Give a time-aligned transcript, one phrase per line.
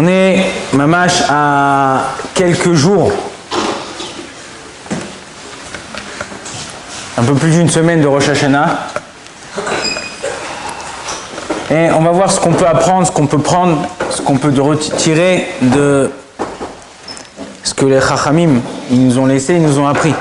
[0.00, 3.10] On est, mamash, à quelques jours,
[7.16, 8.78] un peu plus d'une semaine de Rosh Hashanah.
[11.72, 14.52] Et on va voir ce qu'on peut apprendre, ce qu'on peut prendre, ce qu'on peut
[14.60, 16.12] retirer de
[17.64, 18.60] ce que les Chachamim
[18.92, 20.14] ils nous ont laissé, ils nous ont appris.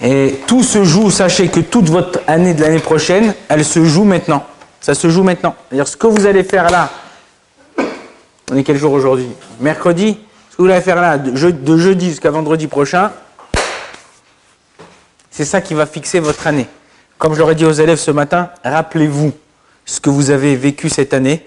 [0.00, 4.04] Et tout se joue, sachez que toute votre année de l'année prochaine, elle se joue
[4.04, 4.44] maintenant.
[4.80, 5.54] Ça se joue maintenant.
[5.68, 6.88] C'est-à-dire ce que vous allez faire là,
[8.50, 9.28] on est quel jour aujourd'hui
[9.60, 10.18] Mercredi,
[10.50, 13.12] ce que vous allez faire là, de, jeudi jusqu'à vendredi prochain,
[15.30, 16.66] c'est ça qui va fixer votre année.
[17.18, 19.32] Comme je l'aurais dit aux élèves ce matin, rappelez-vous
[19.84, 21.46] ce que vous avez vécu cette année,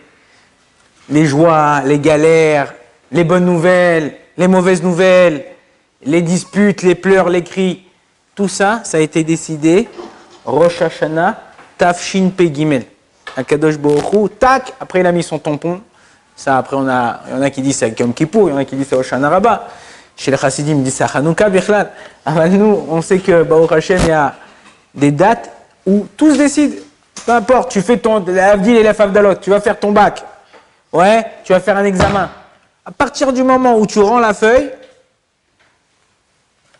[1.09, 2.73] les joies, les galères,
[3.11, 5.45] les bonnes nouvelles, les mauvaises nouvelles,
[6.03, 7.83] les disputes, les pleurs, les cris,
[8.35, 9.87] tout ça, ça a été décidé
[10.45, 11.39] Rosh Hashanah,
[11.77, 12.85] Tafshin Pegimel.
[13.35, 15.81] Akadosh Bohu, tac, après il a mis son tampon.
[16.35, 18.53] Ça, après, on a, il y en a qui disent c'est Yom Kippur, il y
[18.53, 19.67] en a qui disent c'est Rosh Hashanah
[20.17, 21.91] Chez les Chassidim, ils disent c'est Hanouka Bichlal.
[22.25, 24.35] Ah, nous, on sait que Baruch Hashem, il y a
[24.93, 25.51] des dates
[25.85, 26.81] où tout se décide.
[27.25, 30.23] Peu importe, tu fais ton Avdil et la Favdalot, tu vas faire ton bac.
[30.91, 32.29] Ouais, tu vas faire un examen.
[32.85, 34.71] À partir du moment où tu rends la feuille,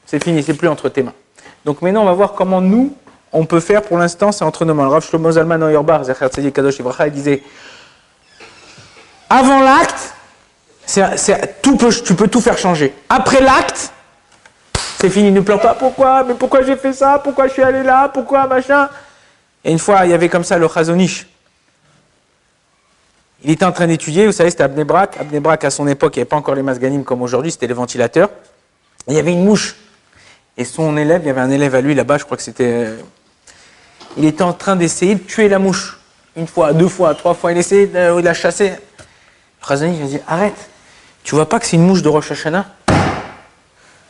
[0.06, 1.14] c'est fini, c'est plus entre tes mains.
[1.64, 2.94] Donc maintenant, on va voir comment nous,
[3.32, 4.84] on peut faire pour l'instant, c'est entre nos mains.
[4.84, 6.02] Le Rav Shlomo Zalman Oyerbar,
[6.54, 7.44] Kadosh Ibracha, disait
[9.32, 10.14] avant l'acte,
[12.04, 12.94] tu peux tout faire changer.
[13.08, 13.94] Après l'acte,
[15.00, 15.74] c'est fini, ne pleure pas.
[15.74, 16.26] Pourquoi?
[16.26, 17.18] Mais pourquoi j'ai fait ça?
[17.24, 18.10] Pourquoi je suis allé là?
[18.10, 18.90] Pourquoi machin?
[19.64, 21.28] Et une fois, il y avait comme ça le Chazonish.
[23.44, 25.18] Il était en train d'étudier, vous savez, c'était Abnebrak.
[25.18, 27.74] Abnebrak, à son époque, il n'y avait pas encore les masganim comme aujourd'hui, c'était les
[27.74, 28.30] ventilateurs.
[29.08, 29.78] il y avait une mouche.
[30.58, 32.86] Et son élève, il y avait un élève à lui là-bas, je crois que c'était.
[32.86, 32.98] Euh,
[34.18, 35.98] il était en train d'essayer de tuer la mouche.
[36.36, 38.74] Une fois, deux fois, trois fois, il essayait de la chasser.
[39.62, 40.70] Le Khazani, il a dit Arrête,
[41.24, 42.66] tu vois pas que c'est une mouche de Rosh Hashanah?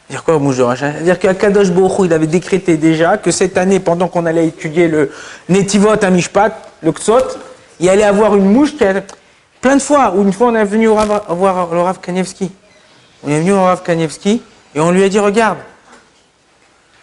[0.09, 1.01] Dire quoi, mouche de Rosh Hashanah?
[1.01, 5.11] Dire qu'Akadosh Bochou, il avait décrété déjà que cette année, pendant qu'on allait étudier le
[5.49, 6.51] Netivot à Mishpat,
[6.81, 7.37] le Ksot,
[7.79, 9.01] il allait avoir une mouche qui a
[9.61, 12.51] Plein de fois, une fois on est venu voir le Rav Kanievski.
[13.23, 14.41] On est venu au Rav Kanievski
[14.73, 15.59] et on lui a dit Regarde,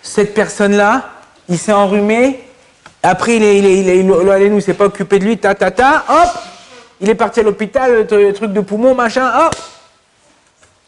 [0.03, 1.08] cette personne-là,
[1.48, 2.42] il s'est enrhumé,
[3.00, 6.04] après il est, il est, il est, s'est pas occupé de lui, ta ta ta,
[6.08, 6.28] hop,
[7.00, 9.54] il est parti à l'hôpital, le, truc de poumon, machin, hop,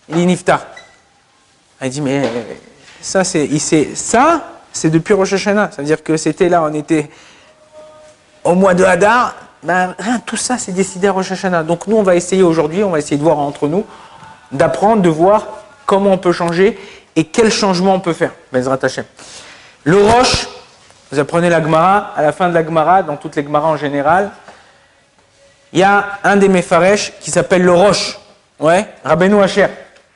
[0.08, 0.66] il est niftar.
[1.82, 2.22] Il dit Mais
[3.00, 3.48] ça, c'est,
[3.94, 5.70] ça, c'est depuis Rosh Hashanah.
[5.70, 7.08] Ça veut dire que c'était là, on était
[8.44, 9.94] au mois de Hadar, ben,
[10.26, 11.62] tout ça, c'est décidé à Rosh Hashanah.
[11.62, 13.84] Donc nous, on va essayer aujourd'hui, on va essayer de voir entre nous,
[14.52, 15.46] d'apprendre, de voir
[15.86, 16.78] comment on peut changer
[17.16, 18.32] et quel changement on peut faire.
[18.52, 19.04] Bezrat Hashem.
[19.84, 20.48] Le Roche,
[21.10, 23.76] vous apprenez la Gemara, à la fin de la Gemara, dans toutes les Gemara en
[23.76, 24.30] général,
[25.72, 28.18] il y a un des Mefaresh qui s'appelle le Roche.
[28.58, 29.68] Ouais, Rabbeinu Hacher.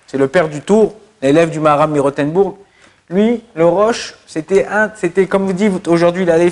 [0.06, 2.58] C'est le père du Tour, l'élève du Maharam Mirotenbourg.
[3.10, 6.50] Lui, le Roche, c'était un, c'était comme vous dites aujourd'hui, euh,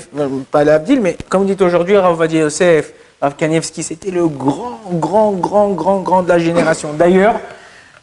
[0.51, 4.79] pas l'Abdil, mais comme vous dites aujourd'hui, Rav Vadia Yosef, Rav Kanievski, c'était le grand,
[4.91, 6.93] grand, grand, grand, grand de la génération.
[6.93, 7.39] D'ailleurs,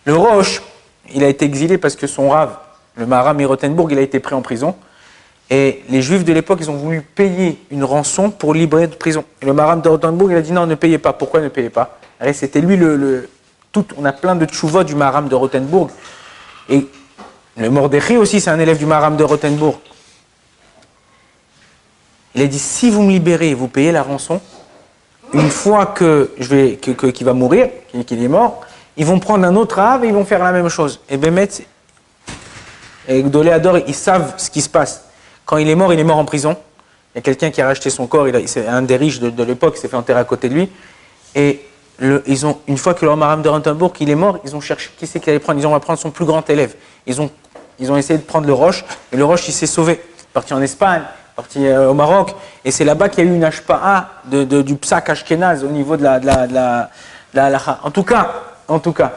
[0.04, 0.62] le Roche,
[1.14, 2.56] il a été exilé parce que son Rav,
[2.96, 4.74] le Maharam Mirotenbourg, il a été pris en prison.
[5.50, 9.24] Et les Juifs de l'époque, ils ont voulu payer une rançon pour libérer de prison.
[9.42, 9.90] Et le Maharam de
[10.30, 11.12] il a dit non, ne payez pas.
[11.12, 11.98] Pourquoi ne payez pas?
[12.32, 13.28] C'était lui le,
[13.72, 13.84] tout.
[13.96, 15.90] On a plein de tchouvot du Maharam de Rotenbourg.
[16.68, 16.86] Et
[17.56, 19.78] le Mordechai aussi, c'est un élève du Maram de Rothenburg.
[22.36, 24.40] Il a dit si vous me libérez, vous payez la rançon.
[25.32, 27.68] Une fois que je vais, qu'il va mourir,
[28.06, 28.60] qu'il est mort,
[28.96, 31.00] ils vont prendre un autre ave et ils vont faire la même chose.
[31.08, 31.48] Et Bémet
[33.08, 35.09] et Gdoléador, ils savent ce qui se passe.
[35.50, 36.56] Quand il est mort, il est mort en prison.
[37.12, 39.74] Il y a quelqu'un qui a racheté son corps, c'est un des riches de, l'époque,
[39.76, 40.70] il s'est fait enterrer à côté de lui.
[41.34, 41.60] Et
[42.00, 44.90] ils ont, une fois que le Maram de Rothenburg, il est mort, ils ont cherché
[44.96, 45.58] qui c'est qui allait prendre.
[45.58, 46.76] Ils ont va prendre son plus grand élève.
[47.04, 47.28] Ils ont
[47.80, 50.00] ils ont essayé de prendre le Roche, et le Roche, il s'est sauvé.
[50.32, 51.02] Parti en Espagne,
[51.34, 52.32] parti euh, au Maroc,
[52.64, 55.96] et c'est là-bas qu'il y a eu une HPA de, du psak ashkenaz au niveau
[55.96, 56.46] de la, de la,
[57.34, 58.30] la, En tout cas,
[58.68, 59.14] en tout cas,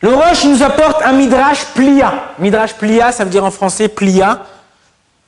[0.00, 2.12] le Roche nous apporte un midrash plia.
[2.40, 4.40] Midrash plia, ça veut dire en français plia,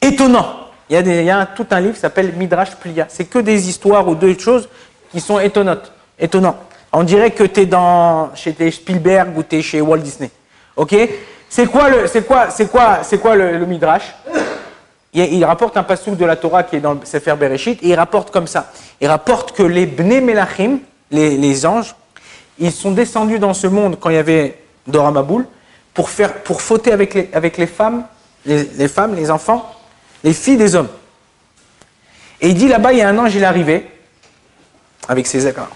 [0.00, 0.66] étonnant.
[0.88, 3.06] Il y a, tout un livre qui s'appelle Midrash plia.
[3.08, 4.68] C'est que des histoires ou deux choses
[5.10, 5.92] qui sont étonnantes.
[6.18, 6.56] Étonnant.
[6.92, 10.30] On dirait que tu es dans, chez Spielberg ou tu es chez Walt Disney.
[10.76, 10.94] Ok?
[11.48, 14.14] C'est quoi le, quoi, quoi, quoi le, midrash?
[15.12, 17.94] Il, rapporte un passage de la Torah qui est dans le Sefer Bereshit et il
[17.94, 18.70] rapporte comme ça.
[19.00, 20.78] Il rapporte que les Bnei Melachim,
[21.10, 21.94] les, anges,
[22.58, 25.46] ils sont descendus dans ce monde quand il y avait Dora Maboul
[25.94, 26.10] pour
[26.44, 28.04] pour fauter avec les, avec les femmes,
[28.44, 29.70] les, femmes, les enfants,
[30.26, 30.88] les filles des hommes.
[32.40, 33.88] Et il dit là-bas, il y a un ange, il est arrivé
[35.08, 35.70] avec ses accords.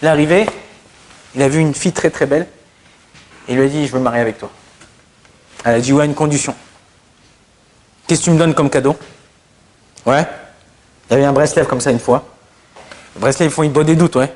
[0.00, 0.46] Il est arrivé,
[1.34, 2.46] il a vu une fille très très belle,
[3.48, 4.50] et il lui a dit Je veux me marier avec toi.
[5.64, 6.54] Elle a dit Ouais, une condition.
[8.06, 8.96] Qu'est-ce que tu me donnes comme cadeau?
[10.06, 10.24] Ouais
[11.08, 12.24] Il y avait un bracelet comme ça une fois.
[13.16, 14.32] Le bracelet, ils font une bonne des doutes, ouais.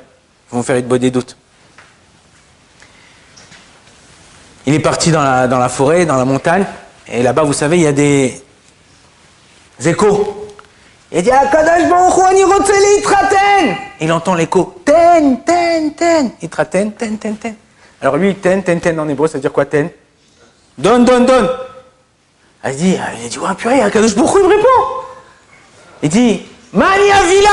[0.51, 1.37] Ils vont faire une bonne des doutes.
[4.65, 6.65] Il est parti dans la, dans la forêt, dans la montagne,
[7.07, 8.41] et là-bas, vous savez, il y a des
[9.85, 10.47] échos.
[11.11, 12.67] Il dit Akadosh Baruch
[14.01, 16.31] Il entend l'écho Ten, ten, ten.
[16.41, 17.55] Il ten, ten, ten, ten.
[18.01, 19.89] Alors lui, ten, ten, ten en hébreu, ça veut dire quoi ten?
[20.77, 21.49] Donne, donne, donne.
[22.63, 24.67] Elle dit, il dit, ouais, purée, Akadosh Baruch il me répond.
[26.03, 26.41] Il dit,
[26.73, 27.49] Mania Villa.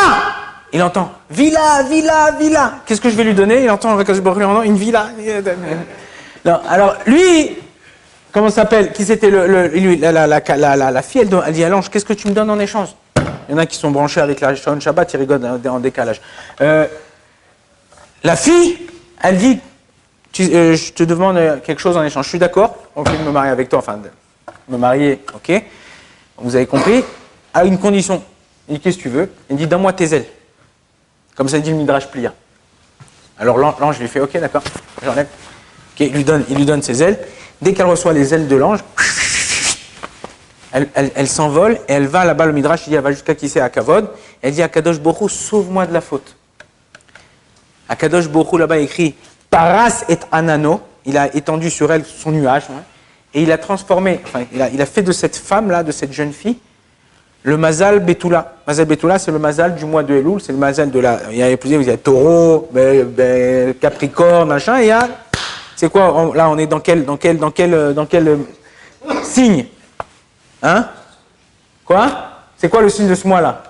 [0.72, 2.74] Il entend, Villa, Villa, Villa.
[2.86, 3.62] Qu'est-ce que je vais lui donner?
[3.62, 5.10] Il entend Akadosh Baruch une villa.
[6.68, 7.58] Alors lui,
[8.32, 8.92] comment s'appelle?
[8.92, 12.58] Qui c'était le, la, fille Elle, dit à l'ange, qu'est-ce que tu me donnes en
[12.58, 12.88] échange?
[13.48, 16.20] Il y en a qui sont branchés avec la Shon Shabbat, ils rigolent en, décalage.
[16.60, 16.86] Euh,
[18.24, 18.78] la fille,
[19.22, 19.60] elle dit,
[20.40, 22.24] euh, je te demande quelque chose en échange.
[22.24, 23.98] Je suis d'accord, on veut me marier avec toi, enfin,
[24.68, 25.62] me marier, ok?
[26.38, 27.04] Vous avez compris?
[27.54, 28.22] À une condition.
[28.68, 29.30] Il dit, qu'est-ce que tu veux?
[29.50, 30.26] Il dit, donne-moi tes ailes.
[31.34, 32.32] Comme ça dit le Midrash Plia.
[33.38, 34.62] Alors l'ange lui fait, ok, d'accord,
[35.02, 35.26] j'enlève
[36.00, 37.18] il, lui donne, ses ailes.
[37.60, 38.80] Dès qu'elle reçoit les ailes de l'ange,
[40.94, 43.60] elle, s'envole et elle va là-bas, le Midrash, il dit, elle va jusqu'à qui c'est,
[43.60, 44.08] à Kavod.
[44.40, 46.36] Elle dit à Kadosh Borou, sauve-moi de la faute.
[47.88, 49.14] Akadosh Borou là-bas écrit
[49.50, 50.80] Paras et Anano.
[51.04, 52.64] Il a étendu sur elle son nuage.
[52.70, 52.82] Hein,
[53.34, 54.20] et il a transformé,
[54.52, 56.58] il a, fait de cette femme-là, de cette jeune fille,
[57.42, 58.56] le Mazal Betula.
[58.66, 61.20] Mazal Betula, c'est le Mazal du mois de Elul, c'est le Mazal de la.
[61.30, 62.68] Il y a plusieurs, il y a Taureau,
[63.80, 65.08] Capricorne, machin, et il y a
[65.76, 68.36] c'est quoi Là, on est dans quel, dans quel, euh, euh,
[69.22, 69.66] signe
[70.62, 70.88] Hein?
[71.84, 72.10] Quoi?
[72.56, 73.64] C'est quoi le signe de ce mois-là?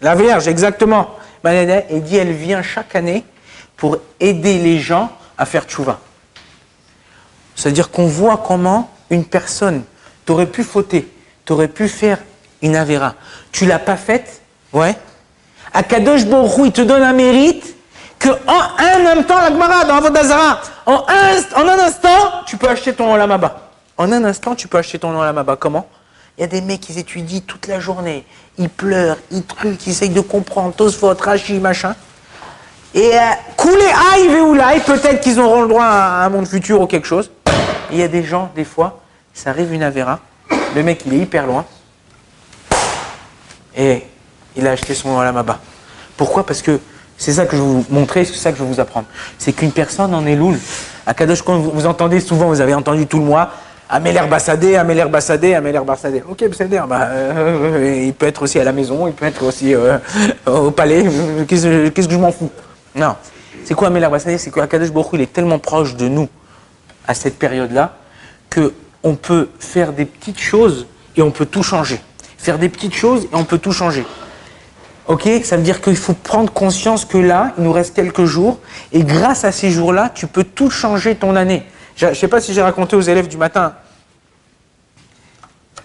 [0.00, 1.16] La Vierge, exactement.
[1.44, 3.24] Et dit, elle vient chaque année
[3.76, 6.00] pour aider les gens à faire tchouva.
[7.54, 9.82] C'est-à-dire qu'on voit comment une personne,
[10.26, 11.08] t'aurais pu fauter,
[11.44, 12.18] t'aurais pu faire
[12.60, 13.14] une avéra.
[13.52, 14.94] Tu l'as pas faite, ouais.
[15.72, 17.76] Akadosh Borou, il te donne un mérite?
[18.18, 22.68] Que en un même temps, la Gemara, dans Avodazara, en en un instant, tu peux
[22.68, 23.70] acheter ton Olamaba.
[23.96, 25.56] En un instant, tu peux acheter ton Olamaba.
[25.56, 25.88] Comment?
[26.36, 28.24] Il y a des mecs qui étudient toute la journée.
[28.58, 31.94] Ils pleurent, ils truquent, ils essayent de comprendre, votre Rashi, machin.
[32.94, 33.20] Et euh,
[33.56, 37.30] couler aïe, veoulaï, peut-être qu'ils auront le droit à un monde futur ou quelque chose.
[37.90, 39.00] Il y a des gens, des fois,
[39.34, 40.20] ça arrive une Avera,
[40.74, 41.64] le mec il est hyper loin,
[43.76, 44.04] et
[44.56, 45.58] il a acheté son Olamaba.
[46.16, 46.44] Pourquoi?
[46.44, 46.80] Parce que
[47.18, 49.06] c'est ça que je vais vous montrer, c'est ça que je vais vous apprendre.
[49.38, 50.56] C'est qu'une personne en est loul.
[51.04, 53.50] À Kadosh, quand vous, entendez souvent, vous avez entendu tout le mois,
[53.90, 56.22] Améler Bassadé, Améler Bassadé, Améler Bassadé.
[56.28, 56.44] Ok,
[56.88, 59.98] bah, euh, il peut être aussi à la maison, il peut être aussi euh,
[60.46, 61.04] au palais.
[61.48, 62.50] Qu'est-ce que je m'en fous?
[62.94, 63.16] Non.
[63.64, 66.28] C'est quoi Améler Bassadé C'est qu'Akadosh Baruch il est tellement proche de nous
[67.06, 67.96] à cette période-là
[68.54, 70.86] qu'on peut faire des petites choses
[71.16, 71.98] et on peut tout changer.
[72.36, 74.04] Faire des petites choses et on peut tout changer.
[75.08, 78.58] Ok, ça veut dire qu'il faut prendre conscience que là, il nous reste quelques jours,
[78.92, 81.64] et grâce à ces jours-là, tu peux tout changer ton année.
[81.96, 83.72] Je ne sais pas si j'ai raconté aux élèves du matin.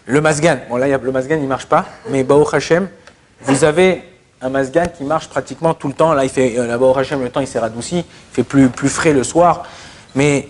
[0.06, 2.90] Le masgan, bon là, le masgan, il ne marche pas, mais Bao Hashem,
[3.44, 4.04] vous avez
[4.42, 6.12] un masgan qui marche pratiquement tout le temps.
[6.12, 8.90] Là, il fait, euh, là, Bao Hashem, le temps, il s'est radouci, il fait plus,
[8.90, 9.64] frais le soir.
[10.16, 10.50] Mais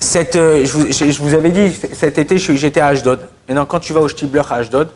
[0.00, 3.20] cette, euh, je, vous, avais dit, cet été, j'étais à Ashdod.
[3.48, 4.88] Maintenant, quand tu vas au Stibler à Ashdod,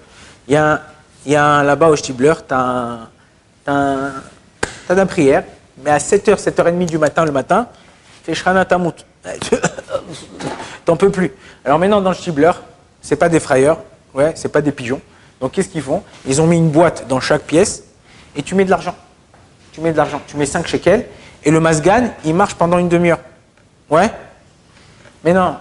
[0.48, 0.80] il y a un,
[1.26, 3.08] il y a là-bas au Stibler, tu as,
[3.66, 4.10] as,
[4.88, 5.44] la prière,
[5.82, 7.68] mais à 7h, 7h30 du matin, le matin,
[8.22, 8.94] fais Shrana Tamut.
[10.84, 11.32] T'en peux plus.
[11.64, 12.52] Alors maintenant, dans le Stibler,
[13.00, 13.78] c'est pas des frayeurs,
[14.12, 15.00] ouais, c'est pas des pigeons.
[15.40, 16.02] Donc qu'est-ce qu'ils font?
[16.26, 17.84] Ils ont mis une boîte dans chaque pièce
[18.36, 18.94] et tu mets de l'argent.
[19.72, 20.20] Tu mets de l'argent.
[20.26, 21.06] Tu mets 5 shekels
[21.44, 23.20] et le masgan, il marche pendant une demi-heure.
[23.90, 24.10] Ouais?
[25.24, 25.56] Mais non.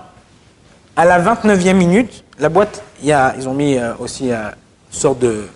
[0.96, 4.50] À la 29e minute, la boîte, y a, ils ont mis euh, aussi euh,
[4.93, 5.47] sorte de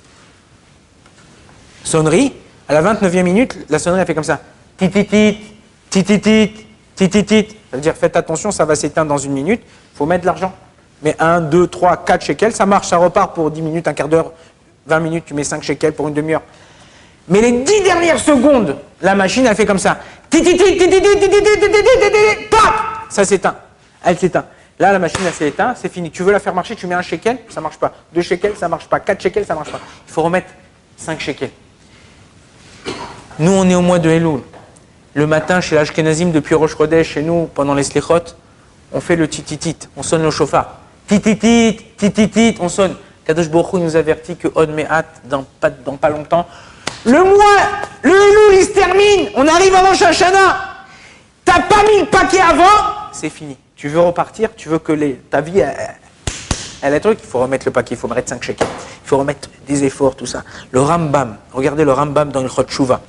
[1.84, 2.34] sonnerie.
[2.68, 4.42] À la 29e minute, la sonnerie a fait comme ça.
[4.78, 5.38] Tititit,
[5.90, 6.66] tititit,
[6.96, 7.48] tititit.
[7.72, 9.62] Ça veut dire faites attention, ça va s'éteindre dans une minute.
[9.64, 10.54] Il faut mettre de l'argent.
[11.02, 14.08] Mais 1, 2, 3, 4 shekels, ça marche, ça repart pour 10 minutes, un quart
[14.08, 14.34] d'heure,
[14.88, 16.42] 20 minutes, tu mets 5 shekels pour une demi-heure.
[17.28, 20.00] Mais les 10 dernières secondes, la machine, elle fait comme ça.
[23.10, 23.56] Ça s'éteint.
[24.04, 24.46] Elle s'éteint.
[24.80, 26.12] Là, la machine, elle s'est éteinte, c'est fini.
[26.12, 27.94] Tu veux la faire marcher, tu mets un shekel, ça marche pas.
[28.14, 29.00] Deux shekels, ça marche pas.
[29.00, 29.80] Quatre shekels, ça marche pas.
[30.08, 30.50] Il faut remettre
[30.96, 31.50] cinq shekels.
[33.40, 34.42] Nous, on est au mois de Elul.
[35.16, 38.36] Le matin, chez l'Ashkenazim, depuis Rosh Chodesh, chez nous, pendant les Slichot,
[38.94, 40.76] on fait le tititit, on sonne le chauffard.
[41.08, 42.96] Tititit, tititit, on sonne.
[43.26, 46.46] Kadosh Baruch nous avertit que Od Me'at, dans pas, dans pas longtemps,
[47.04, 47.62] Le mois,
[48.04, 49.30] le Elul, il se termine.
[49.36, 50.76] On arrive avant Shashana.
[51.44, 53.58] T'as pas mis le paquet avant, c'est fini.
[53.78, 55.76] Tu veux repartir, tu veux que les, ta vie, elle,
[56.82, 58.60] elle est truc, il faut remettre le paquet, il faut mettre 5 chèques.
[58.60, 60.44] Il faut remettre des efforts, tout ça.
[60.72, 63.02] Le Rambam, regardez le Rambam dans le Chot Shuvah.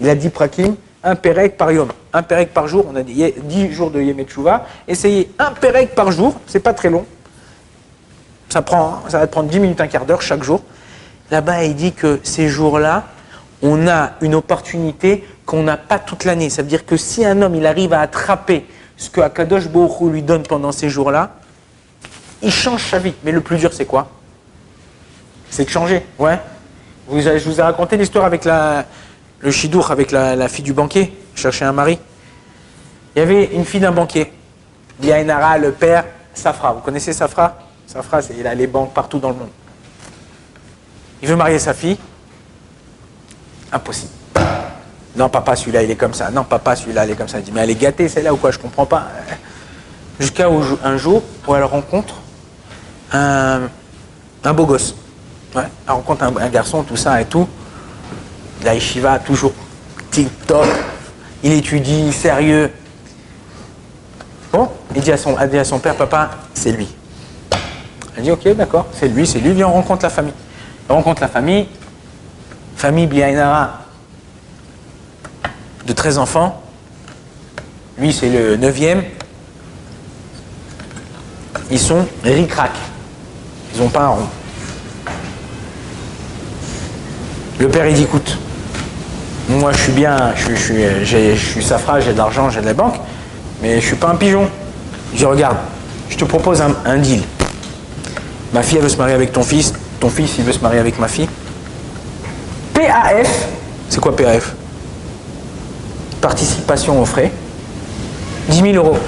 [0.00, 2.86] Il a dit prakim, un pérec par yom, un pérec par jour.
[2.90, 4.18] On a dit 10 jours de Yom.
[4.88, 7.06] Essayez un pérec par jour, c'est pas très long.
[8.48, 10.62] Ça, va prendre 10 minutes, un quart d'heure chaque jour.
[11.30, 13.04] Là-bas, il dit que ces jours-là,
[13.62, 16.50] on a une opportunité qu'on n'a pas toute l'année.
[16.50, 18.66] Ça veut dire que si un homme il arrive à attraper
[18.96, 21.36] ce que Akadosh Baruch lui donne pendant ces jours-là,
[22.42, 23.14] il change sa vie.
[23.24, 24.08] Mais le plus dur, c'est quoi?
[25.50, 26.04] C'est de changer.
[26.18, 26.38] Ouais.
[27.10, 31.72] Je vous ai raconté l'histoire avec le chidour, avec la, fille du banquier, chercher un
[31.72, 31.98] mari.
[33.14, 34.32] Il y avait une fille d'un banquier.
[34.98, 36.72] Diainara, le père, Safra.
[36.72, 37.58] Vous connaissez Safra?
[37.86, 39.50] Safra, il a les banques partout dans le monde.
[41.22, 41.96] Il veut marier sa fille.
[43.72, 44.12] Impossible.
[45.16, 46.30] Non, papa, celui-là, il est comme ça.
[46.30, 47.38] Non, papa, celui-là, il est comme ça.
[47.38, 49.08] Il dit, mais elle est gâtée, celle-là, ou quoi Je comprends pas.
[50.20, 50.48] Jusqu'à
[50.84, 52.14] un jour où elle rencontre
[53.12, 53.68] un,
[54.54, 54.94] beau gosse.
[55.54, 57.48] Elle rencontre un, garçon, tout ça et tout.
[58.64, 59.52] La toujours
[60.10, 60.66] tip-top.
[61.42, 62.70] Il étudie, sérieux.
[64.52, 66.88] Bon, il dit à son, à son père, papa, c'est lui.
[68.16, 69.52] Elle dit, ok, d'accord, c'est lui, c'est lui.
[69.52, 70.32] Viens, on rencontre la famille.
[70.88, 71.68] On rencontre la famille.
[72.76, 73.85] Famille Biainara,
[75.86, 76.62] de 13 enfants.
[77.98, 79.02] Lui, c'est le neuvième.
[81.70, 82.72] Ils sont ric-rac.
[83.74, 84.26] Ils n'ont pas un rond.
[87.58, 88.36] Le père, il dit, écoute,
[89.48, 92.74] moi je suis bien, je, suis, je suis safra, j'ai de l'argent, j'ai de la
[92.74, 92.96] banque,
[93.62, 94.48] mais je suis pas un pigeon.
[95.14, 95.56] Je regarde,
[96.10, 97.22] je te propose un deal.
[98.52, 100.78] Ma fille, elle veut se marier avec ton fils, ton fils, il veut se marier
[100.78, 101.28] avec ma fille.
[102.74, 103.48] PAF,
[103.88, 104.55] c'est quoi PAF
[106.26, 107.30] participation aux frais,
[108.48, 108.98] 10 000 euros.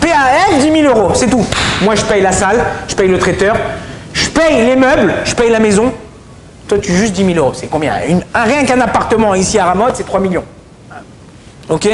[0.00, 1.44] PAF, 10 000 euros, c'est tout.
[1.82, 3.56] Moi, je paye la salle, je paye le traiteur,
[4.12, 5.92] je paye les meubles, je paye la maison.
[6.68, 7.54] Toi, tu juste 10 000 euros.
[7.54, 7.94] C'est combien?
[8.34, 10.44] Rien qu'un appartement ici à Ramotte, c'est 3 millions.
[11.68, 11.88] Ok?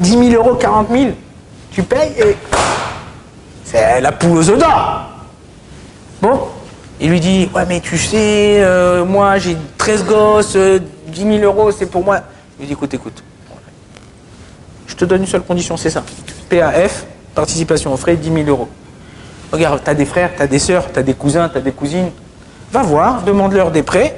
[0.00, 1.04] 10 000 euros, 40 000,
[1.70, 2.36] tu payes et.
[3.64, 4.64] C'est la poule aux œufs.
[6.20, 6.40] Bon?
[7.00, 10.80] Il lui dit Ouais, mais tu sais, euh, moi j'ai 13 gosses, 10 euh,
[11.14, 12.20] 000 euros, c'est pour moi.
[12.58, 13.22] Il lui dit Écoute, écoute,
[14.86, 16.02] je te donne une seule condition, c'est ça.
[16.48, 18.68] PAF, participation aux frais, 10 000 euros.
[19.52, 21.60] Regarde, tu as des frères, tu as des sœurs, tu as des cousins, tu as
[21.60, 22.10] des cousines.
[22.72, 24.16] Va voir, demande-leur des prêts.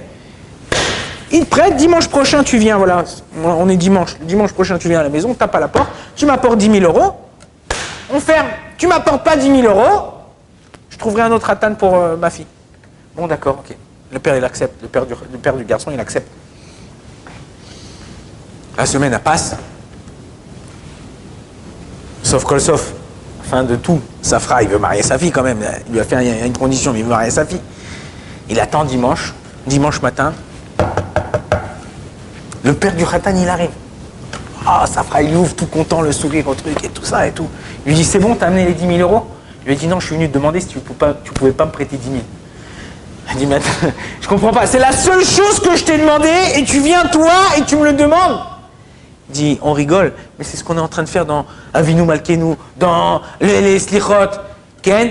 [1.31, 3.05] Ils prêtent, dimanche prochain tu viens, voilà,
[3.45, 6.25] on est dimanche, dimanche prochain tu viens à la maison, tape à la porte, tu
[6.25, 7.13] m'apportes 10 000 euros,
[8.11, 8.47] on ferme,
[8.79, 10.15] tu m'apportes pas 10 000 euros,
[10.89, 12.47] je trouverai un autre attente pour euh, ma fille.
[13.15, 13.77] Bon d'accord, ok.
[14.11, 16.31] Le père il accepte, le père, du, le père du garçon il accepte.
[18.79, 19.55] La semaine elle passe,
[22.29, 22.93] Sauf que sauf,
[23.43, 25.65] fin de tout, Safra, il veut marier sa fille quand même.
[25.87, 27.63] Il lui a fait une condition, mais il veut marier sa fille.
[28.51, 29.33] Il attend dimanche,
[29.67, 30.35] dimanche matin.
[32.63, 33.71] Le père du Khatan, il arrive.
[34.67, 37.49] Ah, Safra, il ouvre tout content, le sourire au truc et tout ça et tout.
[37.87, 39.27] Il lui dit C'est bon, t'as amené les 10 000 euros
[39.65, 41.65] Il lui dit Non, je suis venu te demander si tu pouvais pas, pouvais pas
[41.65, 42.19] me prêter 10 000.
[43.31, 43.61] Il dit Mais
[44.21, 44.67] je comprends pas.
[44.67, 47.85] C'est la seule chose que je t'ai demandé et tu viens toi et tu me
[47.85, 48.39] le demandes
[49.63, 53.23] on rigole, mais c'est ce qu'on est en train de faire dans Avinu Malkenu, dans
[53.41, 54.41] les, Slichot.
[54.83, 55.11] Ken?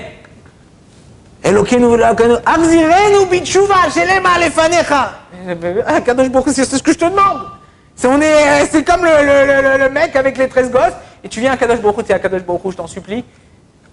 [1.44, 2.02] Elokenu
[2.46, 5.12] Avzirenu Bichuva, Shelema Lefanecha.
[5.86, 7.42] Ah, Kadosh Baruch c'est ce que je te demande.
[7.96, 10.94] C'est, est, c'est comme le, le, le, mec avec les 13 gosses,
[11.24, 13.24] et tu viens à Kadosh Baruch c'est à Kadosh Baruch je t'en supplie,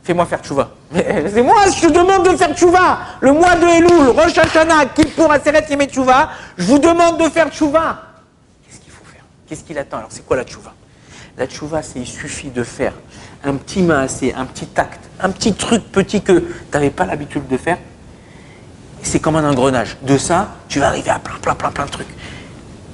[0.03, 0.71] fais-moi faire tchouva.
[0.93, 2.99] C'est moi, je te demande de faire tchouva.
[3.21, 7.49] Le mois de Elul, Rosh Hashanah, Kippour, Aseret Yemet Tchouva, je vous demande de faire
[7.51, 8.14] tchouva.
[9.47, 10.73] Qu'est-ce qu'il attend Alors, c'est quoi la tchouva?
[11.37, 12.95] La tchouva, c'est il suffit de faire
[13.45, 17.47] un petit maassé, un petit tact, un petit truc petit que tu n'avais pas l'habitude
[17.49, 17.79] de faire.
[19.03, 19.99] C'est comme un engrenage.
[20.03, 22.15] De ça, tu vas arriver à plein, plein, plein, plein de trucs.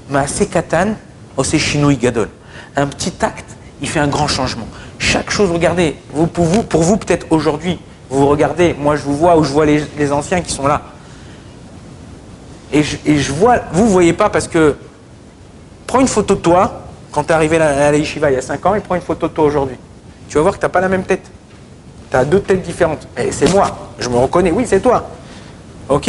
[0.09, 0.95] Maassé katan,
[1.37, 2.29] oh, c'est chinois gadol.
[2.75, 3.45] Un petit tact,
[3.81, 4.67] il fait un grand changement.
[4.99, 7.79] Chaque chose, regardez, vous, pour vous, pour vous peut-être aujourd'hui,
[8.09, 10.83] vous regardez, moi je vous vois ou je vois les, anciens qui sont là.
[12.73, 14.77] Et je, et je vois, vous ne voyez pas parce que
[15.91, 18.65] Prends une photo de toi quand tu es arrivé à la il y a 5
[18.65, 19.75] ans et prends une photo de toi aujourd'hui.
[20.29, 21.29] Tu vas voir que tu n'as pas la même tête.
[22.09, 23.09] Tu as deux têtes différentes.
[23.19, 25.11] Et c'est moi, je me reconnais, oui, c'est toi.
[25.89, 26.09] Ok?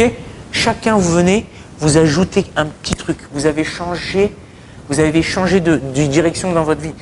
[0.52, 1.46] Chacun, vous venez,
[1.80, 3.18] vous ajoutez un petit truc.
[3.32, 4.32] Vous avez changé,
[4.88, 6.94] vous avez changé de, direction dans votre vie.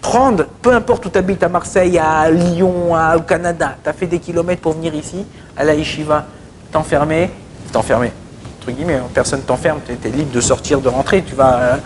[0.00, 3.92] Prendre, peu importe où tu habites, à Marseille, à Lyon, à, au Canada, tu as
[3.92, 6.26] fait des kilomètres pour venir ici, à la Yeshiva,
[6.70, 7.28] t'enfermer,
[7.72, 8.12] t'enfermer,
[8.60, 11.56] entre guillemets, personne t'enferme, tu es, libre de sortir, de rentrer, tu vas.
[11.56, 11.76] euh,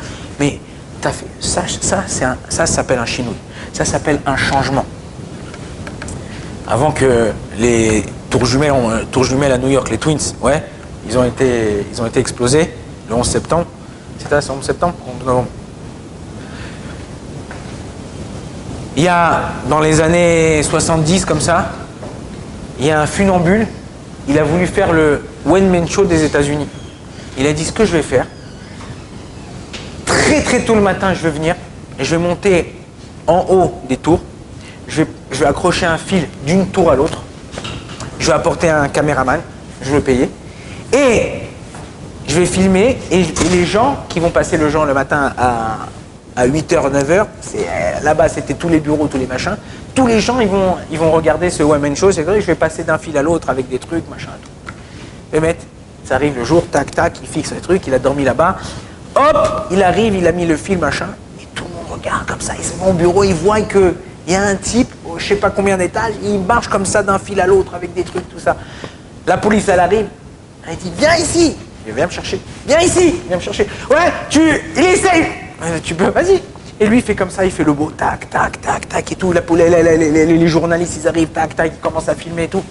[0.41, 0.59] mais
[1.41, 1.63] ça,
[2.49, 3.35] ça, s'appelle un chinouille.
[3.73, 4.85] Ça s'appelle un changement.
[6.67, 10.63] Avant que les tours jumelles, ont- euh, tours jumelles à New York, les Twins, ouais,
[11.09, 11.85] ils ont été,
[12.17, 12.73] explosés
[13.09, 13.67] le 11 septembre.
[14.19, 14.95] C'était ça, 11 septembre?
[15.21, 15.49] 11 novembre.
[18.97, 21.73] Il y a, dans les années 70, comme ça,
[22.79, 23.67] il y a un funambule,
[24.29, 26.69] il a voulu faire le One Man Show des États-Unis.
[27.37, 28.27] Il a dit ce que je vais faire.
[30.35, 31.55] Très très tôt le matin, je vais venir
[31.97, 32.75] et je vais monter
[33.25, 34.21] en haut des tours.
[34.89, 37.23] Je vais, je vais accrocher un fil d'une tour à l'autre.
[38.19, 39.41] Je vais apporter un caméraman,
[39.81, 40.29] je vais payer.
[40.93, 41.35] Et
[42.27, 45.87] je vais filmer et, et les gens qui vont passer le genre le matin à,
[46.35, 49.57] à 8h, 9h, c'est, euh, là-bas c'était tous les bureaux, tous les machins,
[49.95, 52.47] tous les gens ils vont, ils vont regarder ce one man show, c'est vrai, je
[52.47, 54.73] vais passer d'un fil à l'autre avec des trucs, machin, tout.
[55.33, 55.59] Le mec,
[56.05, 58.57] ça arrive le jour, tac, tac, il fixe le truc, il a dormi là-bas,
[59.17, 61.09] hop, il arrive, il a mis le fil, machin,
[61.41, 63.95] et tout le monde regarde comme ça, ils sont au bureau, ils voient que
[64.27, 67.19] il y a un type, je sais pas combien d'étages, il marche comme ça d'un
[67.19, 68.57] fil à l'autre avec des trucs, tout ça.
[69.27, 70.07] La police, elle arrive,
[70.69, 72.41] elle dit, viens ici dit, viens me chercher.
[72.67, 73.67] Viens ici Viens me chercher.
[73.91, 74.41] Ouais, tu...
[74.77, 75.27] Il essaye
[75.83, 76.41] Tu peux, vas-y.
[76.81, 79.15] Et lui, il fait comme ça, il fait le beau, tac, tac, tac, tac, et
[79.15, 79.33] tout.
[79.33, 82.65] La, les, les- journalistes, ils arrivent, tac, tac, ils commencent à filmer et tout.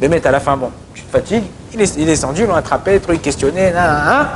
[0.00, 1.44] Mais mec, à la fin, bon, tu te fatigues.
[1.72, 4.26] Il est, descendu, ils l'ont attrapé, truc questionné, nan, nan, nan.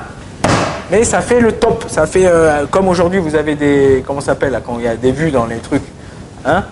[0.91, 1.85] Mais ça fait le top.
[1.89, 4.03] Ça fait, euh, comme aujourd'hui, vous avez des...
[4.07, 5.83] Comment s'appelle, quand il y a des vues dans les trucs
[6.45, 6.65] Hein?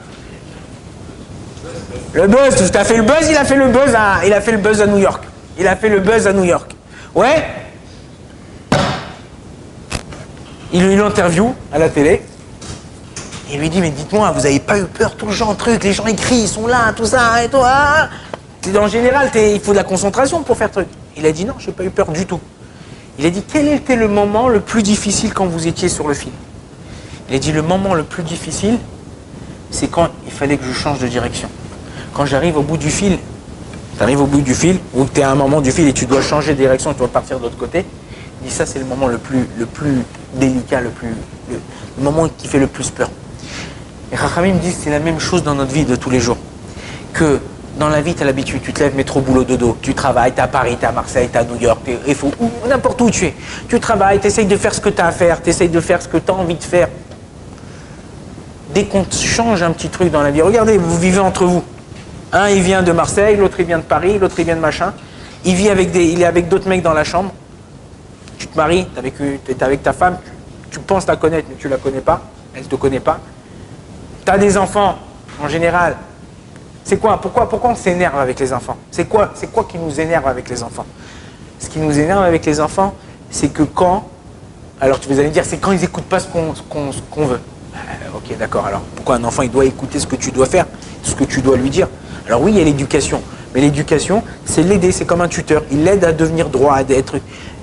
[2.13, 4.41] Le buzz, tu as fait le buzz, il a fait le buzz à, il a
[4.41, 5.23] fait le buzz à New York.
[5.59, 6.75] Il a fait le buzz à New York.
[7.15, 7.45] Ouais.
[10.73, 12.23] Il l'interview à la télé.
[13.53, 15.93] Il lui dit, mais dites-moi, vous avez pas eu peur, tout le genre, truc, les
[15.93, 18.09] gens écrits, ils sont là, tout ça, et toi.
[18.63, 20.89] C'est- En général, il faut de la concentration pour faire truc.
[21.17, 22.41] Il a dit non, j'ai pas eu peur du tout.
[23.19, 26.15] Il a dit, quel était le moment le plus difficile quand vous étiez sur le
[26.15, 26.35] film
[27.29, 28.79] Il a dit, le moment le plus difficile,
[29.71, 31.49] c'est quand il fallait que je change de direction.
[32.13, 33.19] Quand j'arrive au bout du fil,
[33.97, 35.93] tu arrives au bout du fil, ou tu es à un moment du fil et
[35.93, 37.85] tu dois changer de direction, tu dois partir de l'autre côté,
[38.43, 40.03] il dit ça c'est le moment le plus, le plus
[40.35, 41.09] délicat, le, plus,
[41.99, 43.11] moment qui fait le plus peur.
[44.13, 46.37] Et Rachamim dit c'est la même chose dans notre vie de tous les jours.
[47.15, 47.41] Que
[47.77, 50.41] dans la vie, tu as l'habitude, tu te lèves, métro, boulot, dodo, tu travailles, tu
[50.41, 52.17] à Paris, tu à Marseille, tu à New York, tu es
[52.69, 53.35] n'importe où tu es.
[53.69, 55.81] Tu travailles, tu essayes de faire ce que tu as à faire, tu essayes de
[55.81, 56.89] faire ce que tu as envie de faire.
[58.73, 61.63] Dès qu'on change un petit truc dans la vie, regardez, vous vivez entre vous.
[62.33, 64.93] Un, il vient de Marseille, l'autre, il vient de Paris, l'autre, il vient de machin.
[65.45, 67.33] Il vit avec il est avec d'autres mecs dans la chambre.
[68.39, 70.31] Tu te maries, tu es avec ta femme, tu,
[70.71, 72.23] tu penses la connaître, mais tu la connais pas.
[72.55, 73.21] Elle ne te connaît pas.
[74.25, 74.97] Tu as des enfants,
[75.43, 75.97] en général.
[76.87, 77.21] C'est quoi?
[77.21, 78.77] Pourquoi, pourquoi on s'énerve avec les enfants?
[78.93, 80.87] C'est quoi, quoi qui nous énerve avec les enfants?
[81.59, 82.95] Ce qui nous énerve avec les enfants,
[83.29, 84.07] c'est que quand.
[84.81, 87.41] Alors tu vous allez me dire, c'est quand ils n'écoutent pas ce qu'on veut.
[87.75, 87.79] Euh,
[88.15, 88.67] ok, d'accord.
[88.67, 90.67] Alors pourquoi un enfant il doit écouter ce que tu dois faire,
[91.03, 91.89] ce que tu dois lui dire?
[92.29, 93.21] Alors oui, il y a l'éducation.
[93.53, 95.65] Mais l'éducation, c'est l'aider, c'est comme un tuteur.
[95.73, 97.17] Il l'aide à devenir droit, à être.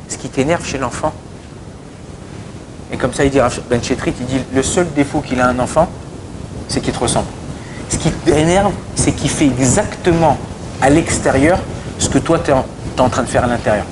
[0.10, 1.14] Ce qui t'énerve chez l'enfant.
[2.92, 5.60] Et comme ça, il dit, Ben Chetrit, il dit, le seul défaut qu'il a un
[5.60, 5.88] enfant,
[6.68, 7.28] c'est qu'il te ressemble.
[7.90, 10.38] Ce qui t'énerve, c'est qu'il fait exactement
[10.82, 11.60] à l'extérieur
[12.00, 12.54] ce que toi, tu es,
[13.02, 13.86] en train de faire à l'intérieur.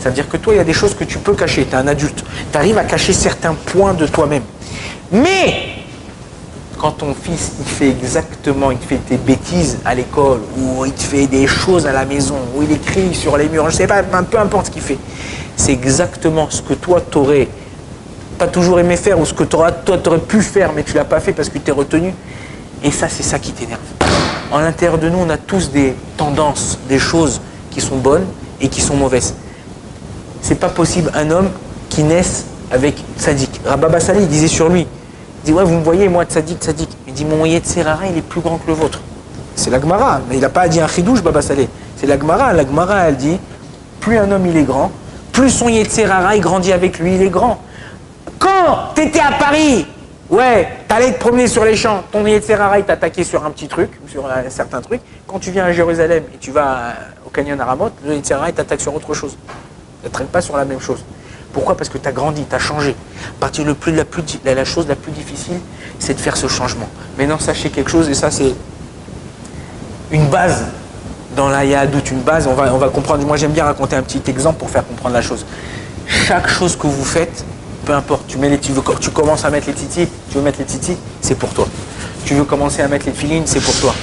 [0.00, 1.64] Ça veut dire que toi, il y a des choses que tu peux cacher.
[1.64, 2.24] Tu es un adulte.
[2.52, 4.42] Tu arrives à cacher certains points de toi-même.
[5.10, 5.54] Mais
[6.78, 11.02] quand ton fils, il fait exactement, il fait des bêtises à l'école, ou il te
[11.02, 14.02] fait des choses à la maison, ou il écrit sur les murs, je sais pas,
[14.02, 14.98] peu importe ce qu'il fait,
[15.56, 17.48] c'est exactement ce que toi, t'aurais
[18.38, 21.04] pas toujours aimé faire, ou ce que t'auras- toi, t'aurais pu faire, mais tu l'as
[21.04, 22.12] pas fait parce que tu t'es retenu.
[22.86, 23.80] Et ça, c'est ça qui t'énerve.
[24.52, 27.40] En l'intérieur de nous, on a tous des tendances, des choses
[27.72, 28.24] qui sont bonnes
[28.60, 29.34] et qui sont mauvaises.
[30.40, 31.48] C'est pas possible un homme
[31.88, 33.60] qui naisse avec Sadik.
[33.64, 36.88] Rababa Salih disait sur lui, il dit ouais vous me voyez moi Sadik, Sadik.
[37.08, 39.00] Il dit mon Yetzerara il est plus grand que le vôtre.
[39.56, 41.68] C'est la Gemara, mais il n'a pas dit un chidouche Baba Salih.
[41.96, 42.52] C'est la Gemara.
[42.52, 43.38] La Gemara elle dit
[43.98, 44.92] plus un homme il est grand,
[45.32, 47.60] plus son Yetzerara il grandit avec lui, il est grand.
[48.38, 49.86] Quand tu étais à Paris,
[50.30, 53.90] ouais, t'allais te promener sur les champs, ton Yetzerara il t'attaquait sur un petit truc,
[54.08, 55.00] sur un certain truc.
[55.26, 56.94] Quand tu viens à Jérusalem et tu vas
[57.26, 59.36] au canyon Aramot, le Yetzerara il t'attaque sur autre chose.
[60.04, 61.04] Ne traîne pas sur la même chose.
[61.52, 61.74] Pourquoi?
[61.76, 62.94] Parce que tu as grandi, tu as changé.
[63.40, 65.58] Partir le plus, la, plus, la chose la plus difficile,
[65.98, 66.86] c'est de faire ce changement.
[67.16, 68.52] Maintenant, sachez quelque chose, et ça, c'est
[70.10, 70.66] une base
[71.34, 73.24] dans la Yahadout, une base, on va, on va comprendre.
[73.26, 75.46] Moi, j'aime bien raconter un petit exemple pour faire comprendre la chose.
[76.06, 77.42] Chaque chose que vous faites,
[77.86, 80.42] peu importe, tu, mets les, tu, veux- tu commences à mettre les titis, tu veux
[80.42, 81.66] mettre les titis, c'est pour toi.
[82.24, 83.94] Tu veux commencer à mettre les filines, c'est pour toi.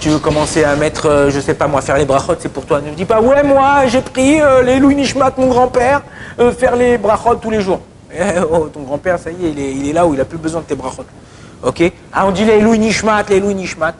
[0.00, 2.66] Tu veux commencer à mettre, euh, je sais pas moi, faire les brachot, c'est pour
[2.66, 2.80] toi.
[2.80, 6.02] Ne me dis pas, ouais, moi, j'ai pris euh, les Louis Nishmat, mon grand-père,
[6.40, 7.80] euh, faire les brachot tous les jours.
[8.12, 10.60] Eh, oh, ton grand-père, ça y est il, est, là où il a plus besoin
[10.60, 11.04] de tes brachot.
[11.62, 11.92] Ok?
[12.12, 13.94] Ah, on dit les Louis Nishmat, les Louis Nishmat.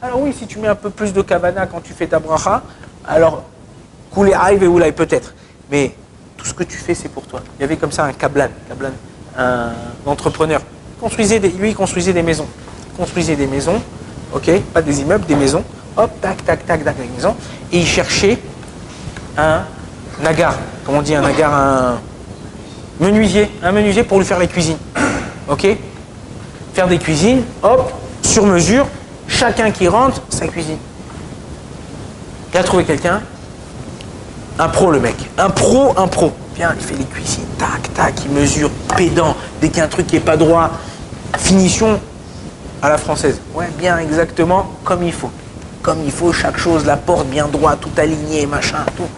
[0.00, 2.62] Alors oui, si tu mets un peu plus de kavana quand tu fais ta bracha,
[3.08, 3.42] alors,
[4.12, 5.34] couler arrive et peut-être.
[5.70, 5.94] Mais
[6.44, 7.42] tout ce que tu fais, c'est pour toi.
[7.58, 8.50] Il y avait comme ça un kablan
[9.36, 9.72] un
[10.04, 10.60] entrepreneur.
[11.00, 12.46] Construisait lui, il construisait des maisons.
[12.98, 13.80] Construisait des maisons,
[14.32, 15.64] ok Pas des immeubles, des maisons.
[15.96, 17.34] Hop, tac, tac, tac, tac, des maisons.
[17.72, 18.38] Et il cherchait
[19.38, 19.62] un
[20.22, 20.54] nagar.
[20.84, 21.98] Comment on dit un nagar Un
[23.00, 23.50] menuisier.
[23.62, 24.78] Un menuisier pour lui faire les cuisines.
[25.48, 25.66] Ok
[26.74, 27.90] Faire des cuisines, hop,
[28.22, 28.86] sur mesure.
[29.28, 30.78] Chacun qui rentre, sa cuisine.
[32.52, 33.22] Il a trouvé quelqu'un,
[34.58, 36.32] un pro le mec, un pro, un pro.
[36.54, 39.88] Bien, il fait les cuisines, tac, tac, il mesure, pédant, dès qu'il y a un
[39.88, 40.70] truc qui n'est pas droit,
[41.38, 42.00] finition
[42.80, 43.40] à la française.
[43.54, 45.30] Ouais, bien exactement comme il faut.
[45.82, 49.08] Comme il faut, chaque chose, la porte bien droite, tout aligné, machin, tout.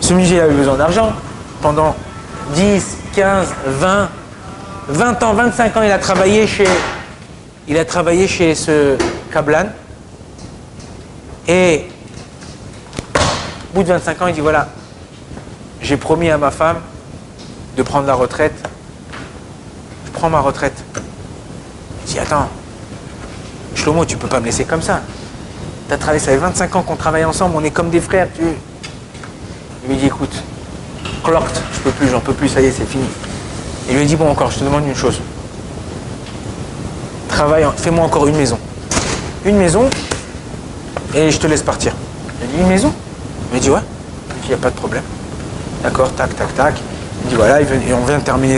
[0.00, 1.12] Ce musée avait besoin d'argent.
[1.60, 1.96] Pendant
[2.54, 4.08] 10, 15, 20,
[4.88, 6.68] 20 ans, 25 ans, il a travaillé chez,
[7.66, 8.96] il a travaillé chez ce
[9.32, 9.66] Kablan.
[11.48, 11.86] Et
[13.74, 14.68] bout de 25 ans, il dit voilà,
[15.82, 16.76] j'ai promis à ma femme
[17.76, 18.54] de prendre la retraite.
[20.06, 20.84] Je prends ma retraite.
[22.06, 22.48] Il dit attends,
[23.74, 25.00] Shlomo, tu peux pas me laisser comme ça.
[25.88, 28.28] Tu as travaillé, ça fait 25 ans qu'on travaille ensemble, on est comme des frères.
[28.34, 28.42] Tu...
[29.82, 30.34] Il lui dit écoute,
[31.24, 33.04] clocked, je peux plus, j'en peux plus, ça y est, c'est fini.
[33.90, 35.20] Il lui dit bon encore, je te demande une chose.
[37.28, 38.58] Travaille, fais-moi encore une maison.
[39.44, 39.90] Une maison,
[41.12, 41.92] et je te laisse partir.
[42.40, 42.94] Il dit une maison?
[43.54, 43.78] Me dit ouais.
[44.42, 45.04] Il n'y a pas de problème.
[45.84, 46.74] D'accord, tac, tac, tac.
[47.22, 47.60] Il dit voilà,
[47.92, 48.56] on vient de terminer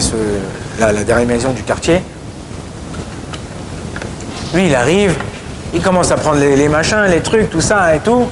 [0.79, 2.01] la, dernière maison du quartier.
[4.55, 5.15] Lui, il arrive,
[5.75, 8.27] il commence à prendre les, machins, les trucs, tout ça et tout,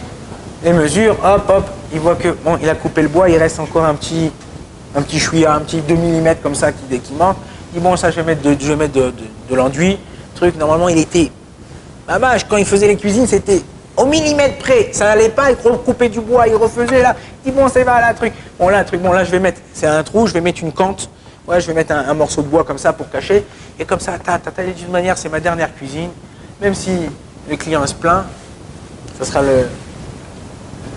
[0.64, 1.64] les mesures, hop, hop.
[1.92, 4.32] Il voit que, bon, il a coupé le bois, il reste encore un petit,
[4.96, 7.36] un petit chouïa, un petit 2 mm comme ça qui, manque.
[7.72, 9.98] Il dit bon, ça, je vais mettre de, de, l'enduit.
[10.34, 11.30] Truc, normalement, il était.
[12.08, 13.60] Ma vache, quand il faisait les cuisines, c'était
[13.96, 14.90] au millimètre près.
[14.92, 17.14] Ça n'allait pas, il recoupait du bois, il refaisait là.
[17.44, 18.32] Il dit bon, c'est va là, truc.
[18.58, 20.72] Bon, là, truc, bon, là, je vais mettre, c'est un trou, je vais mettre une
[20.72, 21.08] cante.
[21.46, 23.44] Ouais, je vais mettre un, morceau de bois comme ça pour cacher.
[23.78, 26.08] Et comme ça, ta, ta, ta, d'une manière, c'est ma dernière cuisine.
[26.60, 26.90] Même si
[27.50, 28.24] le client se plaint,
[29.18, 29.66] ce sera le,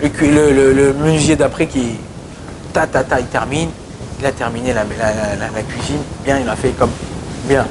[0.00, 1.98] le, le, menuisier d'après qui,
[2.72, 3.68] ta, ta, ta, il termine.
[4.20, 6.00] Il a terminé la, la, cuisine.
[6.24, 6.90] Bien, il a fait comme,
[7.44, 7.66] bien,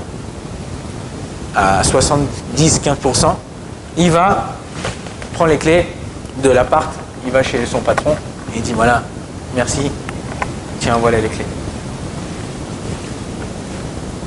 [1.56, 3.36] à 70-15%.
[3.98, 4.57] Il va,
[5.38, 5.86] prend les clés
[6.42, 6.92] de l'appart,
[7.24, 8.14] il va chez son patron
[8.52, 9.04] et il dit voilà,
[9.56, 9.92] merci,
[10.80, 11.46] tiens, voilà les clés.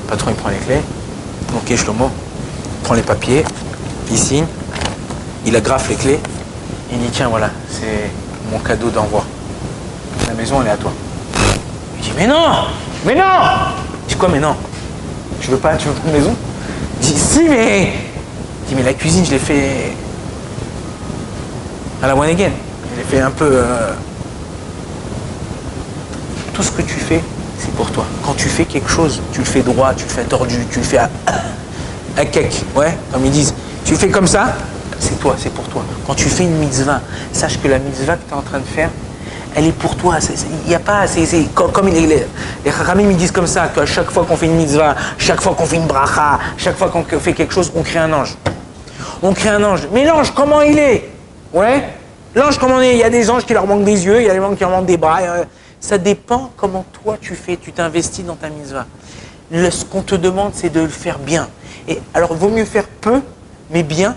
[0.05, 0.81] Le patron, il prend les clés.
[1.57, 2.13] Ok, Shlomo,
[2.85, 3.43] prend les papiers,
[4.09, 4.47] il signe,
[5.45, 6.21] il agrafe les clés,
[6.93, 8.09] il dit tiens, voilà, c'est
[8.53, 9.25] mon cadeau d'envoi.
[10.29, 10.93] La maison, elle est à toi.
[11.99, 12.67] Il dit mais non,
[13.05, 13.25] mais non
[14.07, 14.55] Je dis quoi, mais non?
[15.41, 16.37] Je veux pas, tu veux maison?
[17.03, 17.95] Il dit si, mais.
[18.63, 19.97] Il dit mais la cuisine, je l'ai fait
[22.03, 22.51] à la one again.
[22.97, 23.51] L'ai fait un peu.
[23.53, 23.93] Euh,
[26.55, 27.23] tout ce que tu fais,
[27.59, 28.05] c'est pour toi.
[28.25, 30.85] Quand tu fais quelque chose, tu le fais droit, tu le fais tordu, tu le
[30.85, 31.09] fais à,
[32.17, 33.55] à cake, ouais, comme ils disent.
[33.85, 34.55] Tu le fais comme ça,
[34.99, 35.83] c'est toi, c'est pour toi.
[36.07, 37.01] Quand tu fais une mitzvah,
[37.33, 38.91] sache que la mitzvah que tu es en train de faire,
[39.55, 40.19] elle est pour toi.
[40.65, 41.07] Il n'y a pas,
[41.55, 42.27] comme, les, les,
[42.65, 45.67] les ils disent comme ça, qu'à chaque fois qu'on fait une mitzvah, chaque fois qu'on
[45.67, 48.37] fait une bracha, chaque fois qu'on fait quelque chose, on crée un ange.
[49.23, 49.89] On crée un ange.
[49.93, 51.10] Mais l'ange, comment il est?
[51.53, 51.83] Ouais
[52.35, 54.27] L'ange, comment il est Il y a des anges qui leur manquent des yeux, il
[54.27, 55.21] y a des anges qui leur manquent des bras.
[55.81, 58.87] Ça dépend comment toi tu fais, tu t'investis dans ta mitzvah.
[59.53, 61.49] ce qu'on te demande, c'est de le faire bien.
[61.89, 63.21] Et alors, vaut mieux faire peu,
[63.71, 64.17] mais bien,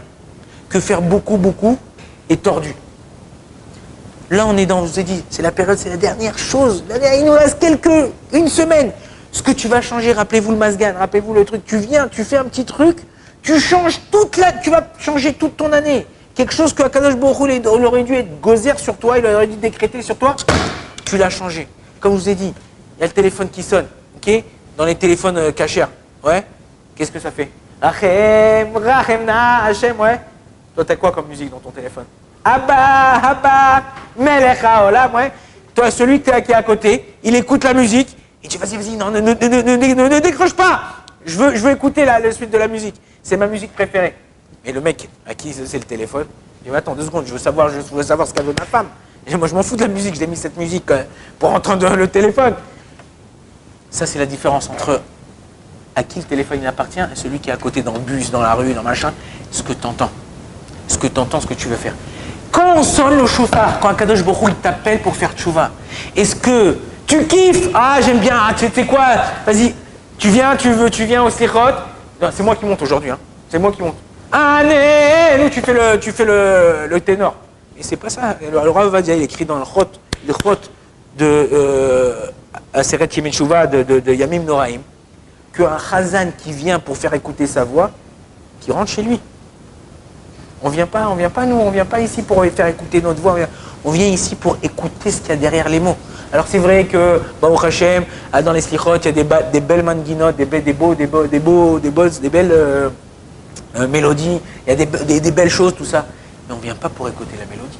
[0.69, 1.77] que faire beaucoup, beaucoup
[2.29, 2.75] et tordu.
[4.29, 6.83] Là, on est dans, je vous ai dit, c'est la période, c'est la dernière chose.
[7.17, 8.91] Il nous reste quelques, une semaine.
[9.31, 11.65] Ce que tu vas changer, rappelez-vous le masgan, rappelez-vous le truc.
[11.65, 12.97] Tu viens, tu fais un petit truc,
[13.41, 16.05] tu changes toute la, tu vas changer toute ton année.
[16.35, 20.01] Quelque chose que Akadosh Baruch aurait dû être gozer sur toi, il aurait dû décréter
[20.01, 20.35] sur toi,
[21.05, 21.67] tu l'as changé.
[21.99, 22.53] Comme je vous ai dit,
[22.97, 23.85] il y a le téléphone qui sonne,
[24.17, 24.43] ok?
[24.75, 25.85] Dans les téléphones euh, cachers,
[26.23, 26.43] ouais?
[26.95, 27.51] Qu'est-ce que ça fait?
[27.79, 30.19] Rachem, Rachemna, Hachem, ouais?
[30.73, 32.05] Toi, t'as quoi comme musique dans ton téléphone?
[32.43, 33.83] Abba, Abba,
[34.17, 35.31] Melecha, ouais?
[35.75, 39.11] Toi, celui qui est à côté, il écoute la musique, il dit vas-y, vas-y, non,
[39.11, 40.81] ne, ne, ne, ne, décroche pas!
[41.25, 42.95] Je veux, je veux écouter la, la suite de la musique.
[43.21, 44.15] C'est ma musique préférée.
[44.65, 46.25] Et le mec à qui c'est le téléphone,
[46.65, 48.87] il dit Attends deux secondes, je veux savoir, je savoir ce qu'elle veut ma femme.
[49.37, 51.03] Moi, je m'en fous de la musique, j'ai mis cette musique euh,
[51.39, 52.55] pour entendre le téléphone.
[53.89, 55.01] Ça, c'est la différence entre
[55.95, 58.31] à qui le téléphone il appartient et celui qui est à côté dans le bus,
[58.31, 59.13] dans la rue, dans machin,
[59.51, 60.09] ce que tu entends.
[60.87, 61.93] Ce que tu entends, ce que tu veux faire.
[62.51, 65.71] Quand on sonne le chauffard, quand Akadosh Borou il t'appelle pour faire tchouva,
[66.15, 67.69] est-ce que tu kiffes?
[67.73, 69.05] Ah, j'aime bien, ah, tu sais quoi?
[69.45, 69.73] Vas-y,
[70.17, 71.71] tu viens, tu veux, tu viens au sirot.
[72.31, 73.17] C'est moi qui monte aujourd'hui, hein.
[73.49, 73.95] c'est moi qui monte.
[74.35, 74.63] Ah,
[75.37, 77.35] nous, tu fais le, tu fais le, le ténor.
[77.77, 78.35] Et c'est pas ça.
[78.41, 79.85] Le, le Rav Vadia, il écrit dans le Chot,
[80.27, 80.57] le Chot
[81.15, 82.31] de euh,
[82.73, 84.79] Aseret de, Yamim Noraim,
[85.55, 87.91] qu'un Chazan qui vient pour faire écouter sa voix,
[88.59, 89.19] qui rentre chez lui.
[90.63, 93.21] On vient pas, on vient pas nous, on vient pas ici pour faire écouter notre
[93.21, 93.35] voix.
[93.85, 95.97] On vient ici pour écouter ce qu'il y a derrière les mots.
[96.31, 98.03] Alors c'est vrai que Baruch Hashem,
[98.43, 101.27] dans les slichot, il y a des, des belles manguinotes, des, des beaux, des beaux,
[101.27, 102.89] des beaux, des, beaux, des belles euh,
[103.75, 106.05] euh, mélodies, il y a des, des, belles choses, tout ça.
[106.47, 107.79] Mais on ne vient pas pour écouter la mélodie.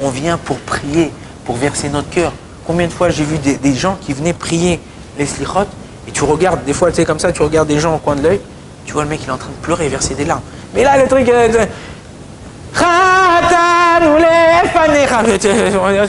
[0.00, 1.10] On vient pour prier,
[1.44, 2.32] pour verser notre cœur.
[2.66, 4.78] Combien de fois j'ai vu des, gens qui venaient prier
[5.18, 5.66] les slichot,
[6.06, 8.16] et tu regardes, des fois tu sais comme ça, tu regardes des gens au coin
[8.16, 8.40] de l'œil,
[8.84, 10.42] tu vois le mec il est en train de pleurer et verser des larmes.
[10.74, 11.48] Mais là le truc, euh,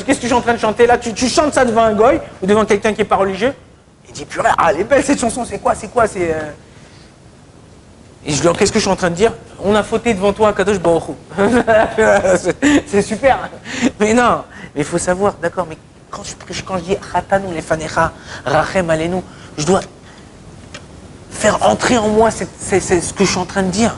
[0.05, 0.97] Qu'est-ce que je suis en train de chanter là?
[0.97, 3.53] Tu, chantes ça devant un goy ou devant quelqu'un qui n'est pas religieux?
[4.07, 5.75] Il dit purée, ah, elle est belle cette chanson, c'est quoi?
[5.75, 6.07] C'est quoi?
[6.07, 6.31] C'est.
[6.31, 6.51] Euh
[8.27, 9.31] Et je dis qu'est-ce que je suis en train de dire
[9.63, 11.15] On a fauté devant toi, Kadosh Baruch
[12.85, 13.49] C'est super.
[14.01, 14.43] Mais non,
[14.75, 15.77] mais il faut savoir, d'accord, mais
[16.11, 18.11] quand je, quand je dis Khatanou les fanecha,
[18.45, 19.21] Rachem alenu,
[19.57, 19.79] je dois
[21.31, 22.43] faire entrer en moi ce
[23.13, 23.97] que je suis en train de dire.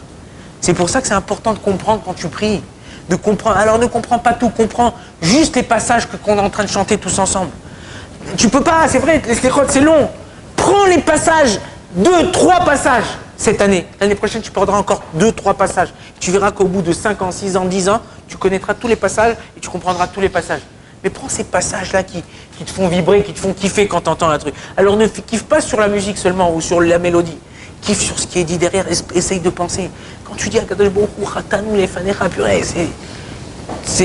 [0.62, 2.62] C'est pour ça que c'est important de comprendre quand tu pries.
[3.10, 3.58] De comprendre.
[3.58, 7.00] Alors ne comprends pas tout, comprends juste les passages qu'on est en train de chanter
[7.00, 7.50] tous ensemble.
[8.38, 10.08] Tu peux pas, c'est vrai, les c'est long.
[10.56, 11.60] Prends les passages,
[11.96, 13.06] deux, trois passages
[13.40, 13.88] cette année.
[14.02, 15.94] L'année prochaine, tu prendras encore deux, trois passages.
[16.20, 18.98] Tu verras qu'au bout de 5 ans, 6 ans, 10 ans, tu connaîtras tous les
[18.98, 20.62] passages et tu comprendras tous les passages.
[21.04, 22.22] Mais prends ces passages-là qui,
[22.58, 24.54] qui, te font vibrer, qui te font kiffer quand tu entends un truc.
[24.76, 27.38] Alors ne kiffe pas sur la musique seulement ou sur la mélodie.
[27.82, 29.90] Kiffe sur ce qui est dit derrière, essaye de penser.
[30.26, 31.10] Quand tu dis à Kadosh Baruch
[31.74, 32.90] les fanecha, purée, c'est.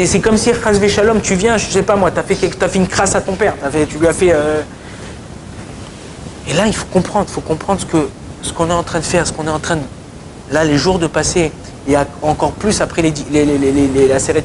[0.06, 0.52] C'est comme si
[0.88, 3.20] Shalom, tu viens, je sais pas moi, tu as fait, as fait une crasse à
[3.20, 4.32] ton père, as tu lui as fait.
[4.32, 4.60] Euh,
[6.48, 8.08] et là, il faut comprendre, il faut comprendre ce que
[8.44, 9.82] ce qu'on est en train de faire, ce qu'on est en train de.
[10.52, 11.50] Là, les jours de passer,
[11.88, 14.44] et encore plus après les, les, les, les la Seret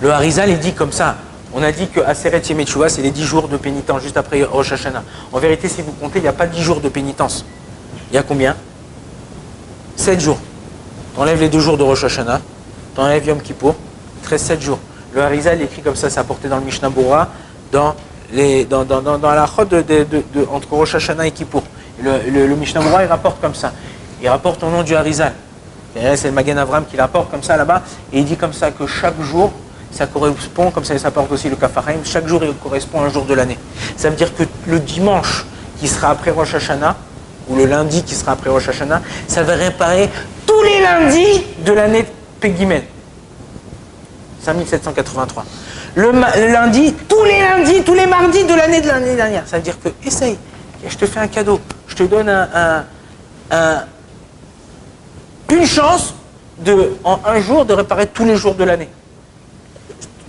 [0.00, 1.16] Le Harizal est dit comme ça.
[1.54, 4.72] On a dit que Aseret Yemetchouva, c'est les 10 jours de pénitence juste après Rosh
[4.72, 5.02] Hashanah.
[5.32, 7.44] En vérité, si vous comptez, il n'y a pas 10 jours de pénitence.
[8.10, 8.54] Il y a combien?
[9.96, 10.38] 7 jours.
[11.14, 12.40] Tu enlèves les 2 jours de Rosh Hashanah,
[12.94, 13.74] tu enlèves Yom Kippour,
[14.30, 14.78] il 7 jours.
[15.14, 17.28] Le Harizal écrit comme ça, c'est apporté dans le Mishnah Bora,
[17.72, 17.94] dans,
[18.30, 21.62] les, dans, dans, dans, la chode de, de, de, entre Rosh Hashanah et Kippour.
[22.02, 23.72] Le, Mishnah Bora, il rapporte comme ça.
[24.22, 25.32] Il rapporte au nom du Harizal.
[25.94, 27.82] C'est le Magen Avram qui rapporte comme ça là-bas,
[28.12, 29.50] et il dit comme ça que chaque jour,
[29.90, 33.08] ça correspond, comme ça, ça porte aussi le Kafarim, chaque jour il correspond à un
[33.08, 33.58] jour de l'année.
[33.96, 35.46] Ça veut dire que le dimanche
[35.80, 36.96] qui sera après Rosh Hashanah,
[37.48, 40.10] ou le lundi qui sera après Rosh Hashanah, ça va réparer
[40.46, 42.04] tous les lundis de l'année
[42.38, 42.84] Pegimel.
[44.42, 45.44] 5783.
[45.96, 46.12] Le,
[46.52, 49.42] lundi, tous les lundis, tous les mardis de l'année de l'année dernière.
[49.46, 50.38] Ça veut dire que, essaye,
[50.86, 51.60] je te fais un cadeau,
[51.98, 52.32] te donne
[55.50, 56.14] une chance
[56.58, 58.88] de, en un jour de réparer tous les jours de l'année.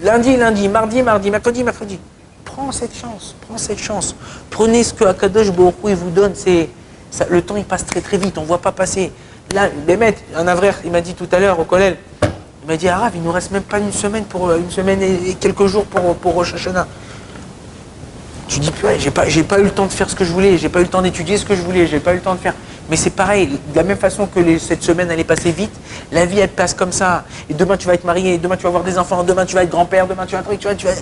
[0.01, 1.99] Lundi, lundi, mardi, mardi, mercredi, mercredi.
[2.45, 4.15] Prends cette chance, prends cette chance.
[4.49, 6.33] Prenez ce que Akadosh il vous donne.
[6.35, 6.69] C'est,
[7.29, 8.37] le temps, il passe très très vite.
[8.37, 9.11] On ne voit pas passer.
[9.53, 12.87] Là, Bémet, un avrère, il m'a dit tout à l'heure au collège, il m'a dit,
[12.87, 16.15] Arav, il nous reste même pas une semaine pour une semaine et quelques jours pour,
[16.15, 16.55] pour Rosh.
[18.49, 20.57] Je dis, ouais, j'ai pas, pas eu le temps de faire ce que je voulais,
[20.57, 22.33] j'ai pas eu le temps d'étudier ce que je voulais, j'ai pas eu le temps
[22.33, 22.55] de faire.
[22.89, 25.71] Mais c'est pareil, de la même façon que cette semaine elle est passée vite,
[26.11, 27.25] la vie elle passe comme ça.
[27.47, 29.63] Et demain tu vas être marié, demain tu vas avoir des enfants, demain tu vas
[29.63, 30.93] être grand-père, demain tu vas, tu vas, tu vas,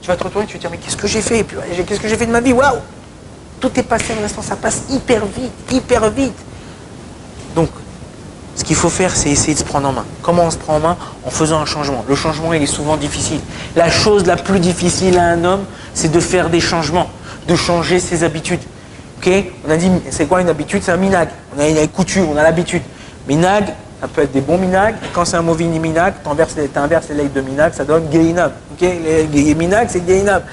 [0.00, 1.44] tu vas te retourner, tu vas te dire mais qu'est-ce que j'ai fait?
[1.86, 2.54] Qu'est-ce que j'ai fait de ma vie?
[2.54, 2.78] Waouh
[3.60, 6.38] Tout est passé en instant, ça passe hyper vite, hyper vite.
[7.54, 7.68] Donc,
[8.62, 10.04] ce qu'il faut faire, c'est essayer de se prendre en main.
[10.22, 10.96] Comment on se prend en main
[11.26, 12.04] En faisant un changement.
[12.08, 13.40] Le changement, il est souvent difficile.
[13.74, 17.10] La chose la plus difficile à un homme, c'est de faire des changements,
[17.48, 18.60] de changer ses habitudes.
[19.66, 20.80] On a dit, c'est quoi une habitude?
[20.84, 21.28] C'est un minag.
[21.56, 22.82] On a une coutume, on a l'habitude.
[23.28, 23.64] Minag,
[24.00, 24.94] ça peut être des bons minag.
[25.12, 28.52] Quand c'est un mauvais minag, tu inverses les lettres de minag, ça donne gainab.
[28.74, 28.88] Ok?
[29.32, 30.44] Les, minag, c'est gainab.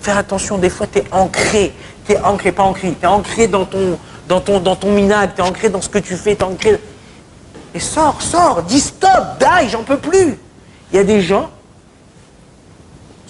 [0.00, 1.72] Faire attention, des fois, tu es ancré.
[2.04, 2.96] Tu es ancré, pas ancré.
[2.98, 3.96] Tu es ancré dans ton,
[4.28, 6.44] dans ton, dans ton minag, tu es ancré dans ce que tu fais, tu es
[6.44, 6.80] ancré.
[7.74, 10.38] Et sors, sors, dis stop, die, j'en peux plus.
[10.92, 11.50] Il y a des gens,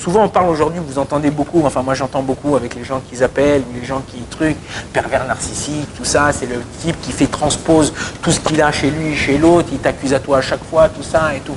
[0.03, 3.23] Souvent, on parle aujourd'hui, vous entendez beaucoup, enfin moi j'entends beaucoup avec les gens qui
[3.23, 4.57] appellent, les gens qui truc,
[4.93, 8.91] pervers narcissique, tout ça, c'est le type qui fait transpose tout ce qu'il a chez
[8.91, 11.55] lui, chez l'autre, il t'accuse à toi à chaque fois, tout ça et tout.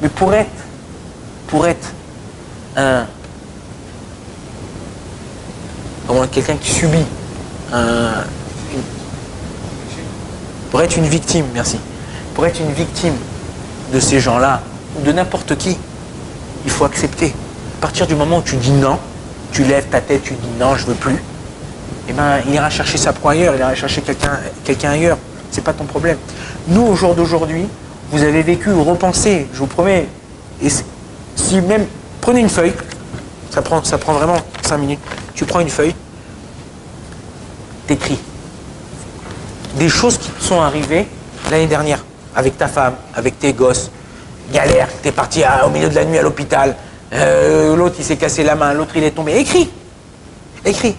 [0.00, 0.52] Mais pour être,
[1.48, 1.88] pour être
[2.76, 3.06] un,
[6.30, 7.06] quelqu'un qui subit
[10.70, 11.80] pour être une victime, merci,
[12.34, 13.14] pour être une victime
[13.92, 14.60] de ces gens-là,
[14.98, 15.76] ou de n'importe qui,
[16.64, 17.34] il faut accepter.
[17.78, 18.98] À partir du moment où tu dis non,
[19.52, 21.22] tu lèves ta tête, tu dis non, je veux plus,
[22.08, 25.18] eh ben, il ira chercher sa proie ailleurs, il ira chercher quelqu'un quelqu'un ailleurs.
[25.50, 26.18] C'est pas ton problème.
[26.68, 27.66] Nous, au jour d'aujourd'hui,
[28.10, 30.08] vous avez vécu ou repensé, je vous promets,
[30.62, 31.86] et si même,
[32.20, 32.72] prenez une feuille,
[33.50, 35.00] ça prend, ça prend vraiment 5 minutes,
[35.34, 35.94] tu prends une feuille,
[37.86, 38.18] t'écris
[39.76, 41.06] des choses qui sont arrivées
[41.50, 43.90] l'année dernière, avec ta femme, avec tes gosses,
[44.52, 46.76] galère, t'es parti au milieu de la nuit à l'hôpital,
[47.12, 49.70] euh, l'autre il s'est cassé la main, l'autre il est tombé, écris,
[50.64, 50.96] écris.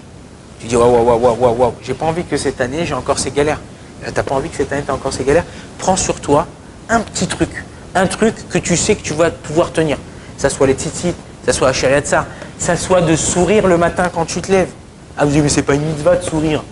[0.60, 3.18] Tu dis, waouh, waouh, waouh, waouh, waouh, j'ai pas envie que cette année j'ai encore
[3.18, 3.60] ces galères.
[4.06, 5.44] Euh, t'as pas envie que cette année t'as encore ces galères?
[5.78, 6.46] Prends sur toi
[6.88, 7.50] un petit truc,
[7.94, 9.98] un truc que tu sais que tu vas pouvoir tenir.
[10.38, 12.26] Ça soit les tzitzit, ça soit la ça,
[12.58, 14.70] ça soit de sourire le matin quand tu te lèves.
[15.16, 16.62] Ah, vous dites, mais c'est pas une mitzvah de sourire.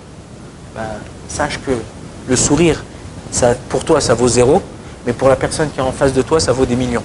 [0.75, 0.83] Ben,
[1.29, 1.73] sache que
[2.29, 2.83] le sourire,
[3.69, 4.63] pour toi, ça vaut zéro,
[5.07, 7.03] mais pour la personne qui est en face de toi, ça vaut des millions.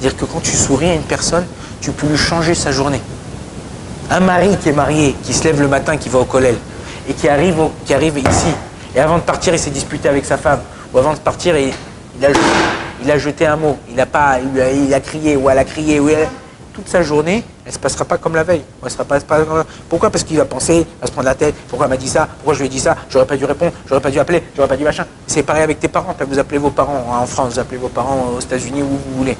[0.00, 1.46] Dire que quand tu souris à une personne,
[1.80, 3.00] tu peux lui changer sa journée.
[4.10, 6.56] Un mari qui est marié, qui se lève le matin, qui va au collège,
[7.08, 7.58] et qui arrive,
[8.18, 8.54] ici,
[8.94, 10.60] et avant de partir, il s'est disputé avec sa femme,
[10.92, 11.72] ou avant de partir, il,
[12.18, 16.00] il, a, jeté un mot, il a, pas, il a, crié, ou elle a crié,
[16.00, 16.08] ou
[16.78, 18.62] toute sa journée, elle ne se passera pas comme la veille.
[18.84, 19.18] Elle sera pas,
[19.88, 20.10] pourquoi?
[20.10, 22.54] Parce qu'il va penser, va se prendre la tête, pourquoi elle m'a dit ça, pourquoi
[22.54, 24.76] je lui ai dit ça, j'aurais pas dû répondre, j'aurais pas dû appeler, j'aurais pas
[24.76, 25.04] dû machin.
[25.26, 28.34] C'est pareil avec tes parents, vous appelez vos parents en France, vous appelez vos parents
[28.36, 29.36] aux États-Unis, où vous voulez.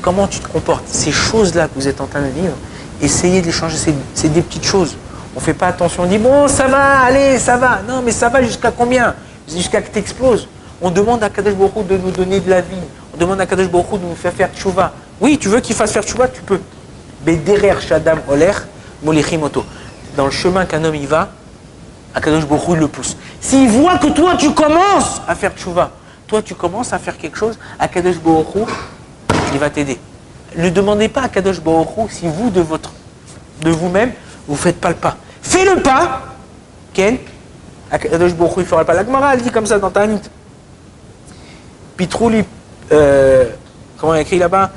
[0.00, 0.84] Comment tu te comportes?
[0.86, 2.54] Ces choses-là que vous êtes en train de vivre,
[3.02, 3.76] essayez de les changer.
[4.14, 4.96] C'est des petites choses.
[5.36, 6.04] On ne fait pas attention.
[6.04, 7.80] On dit bon, ça va, allez, ça va.
[7.86, 9.14] Non, mais ça va jusqu'à combien?
[9.46, 10.48] Jusqu'à que tu exploses.
[10.80, 12.76] On demande à Kadesh Baruch de nous donner de la vie.
[13.14, 14.94] On demande à Kadesh Baruch de nous faire faire tchouva.
[15.20, 16.60] Oui, tu veux qu'il fasse faire tchouva, tu peux.
[17.26, 18.52] Mais derrière Shadam Oler,
[19.02, 19.64] Molichimoto.
[20.16, 21.30] Dans le chemin qu'un homme y va,
[22.14, 23.16] Akadosh Baruch le pousse.
[23.40, 25.90] S'il voit que toi tu commences à faire tchouva,
[26.26, 28.68] toi tu commences à faire quelque chose, Akadosh Baruch
[29.52, 29.98] il va t'aider.
[30.56, 32.90] Ne demandez pas à Kadosh Baruch si vous, de, votre,
[33.62, 34.12] de vous-même,
[34.48, 35.16] vous ne faites pas le pas.
[35.42, 36.22] Fais le pas,
[36.92, 37.18] Ken.
[37.90, 38.94] Kadosh Baruch il ne fera pas.
[38.94, 40.20] La Gemara, elle dit comme ça dans ta nuit.
[41.96, 42.42] Pitrouli,
[42.90, 43.50] euh,
[43.98, 44.70] comment il écrit là-bas?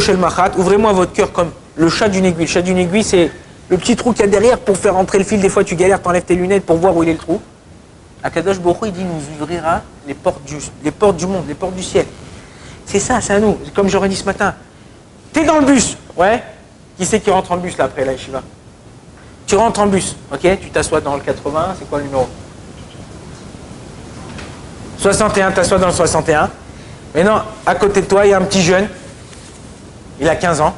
[0.00, 0.52] Shel machat.
[0.56, 2.44] Ouvrez-moi votre cœur comme le chat d'une aiguille.
[2.44, 3.30] Le chat d'une aiguille, c'est
[3.68, 5.40] le petit trou qu'il y a derrière pour faire entrer le fil.
[5.40, 7.40] Des fois, tu galères, tu enlèves tes lunettes pour voir où il est le trou.
[8.22, 11.74] Akadosh Baruch il dit nous ouvrira les portes, du, les portes du monde, les portes
[11.74, 12.06] du ciel.
[12.86, 13.58] C'est ça, c'est à nous.
[13.74, 14.54] Comme j'aurais dit ce matin.
[15.32, 15.96] T'es dans le bus.
[16.16, 16.42] Ouais.
[16.96, 18.42] Qui c'est qui rentre en bus là après la Shiva?
[19.46, 20.16] Tu rentres en bus.
[20.32, 20.40] Ok?
[20.60, 21.74] Tu t'assois dans le 80.
[21.78, 22.28] C'est quoi le numéro?
[24.98, 25.50] 61.
[25.52, 26.50] T'assois dans le 61.
[27.14, 28.88] Mais non, à côté de toi, il y a un petit jeune.
[30.20, 30.74] Il a 15 ans.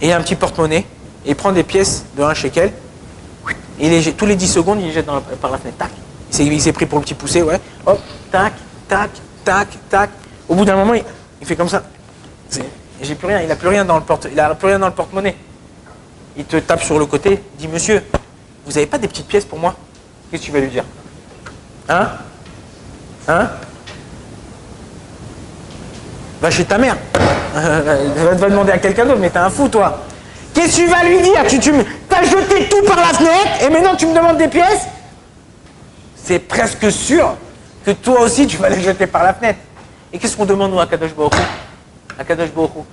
[0.00, 0.86] Et il un petit porte-monnaie.
[1.24, 2.72] Et il prend des pièces de un shekel.
[3.78, 5.06] Et les, tous les 10 secondes, il les jette
[5.40, 5.78] par la fenêtre.
[5.78, 5.90] Tac.
[6.38, 7.60] Il s'est pris pour le petit poussé, ouais.
[7.86, 8.52] Hop, tac,
[8.88, 9.10] tac,
[9.44, 10.10] tac, tac.
[10.48, 11.82] Au bout d'un moment, il, fait comme ça.
[13.02, 15.36] J'ai plus rien, il n'a plus rien dans le porte, il a le porte-monnaie.
[16.36, 18.02] Il te tape sur le côté, dit Monsieur,
[18.64, 19.74] vous n'avez pas des petites pièces pour moi?
[20.30, 20.84] Qu'est-ce que tu vas lui dire?
[21.88, 22.08] Hein?
[23.26, 23.50] Hein?
[26.40, 26.96] Va chez ta mère.
[27.54, 30.00] va, va demander à quelqu'un d'autre, mais t'es un fou, toi.
[30.54, 33.70] Qu'est-ce que tu vas lui dire Tu, tu as jeté tout par la fenêtre et
[33.70, 34.86] maintenant tu me demandes des pièces
[36.16, 37.36] C'est presque sûr
[37.84, 39.60] que toi aussi tu vas les jeter par la fenêtre.
[40.12, 41.34] Et qu'est-ce qu'on demande nous à Kadosh Baruch
[42.18, 42.84] À Kadosh Baruch.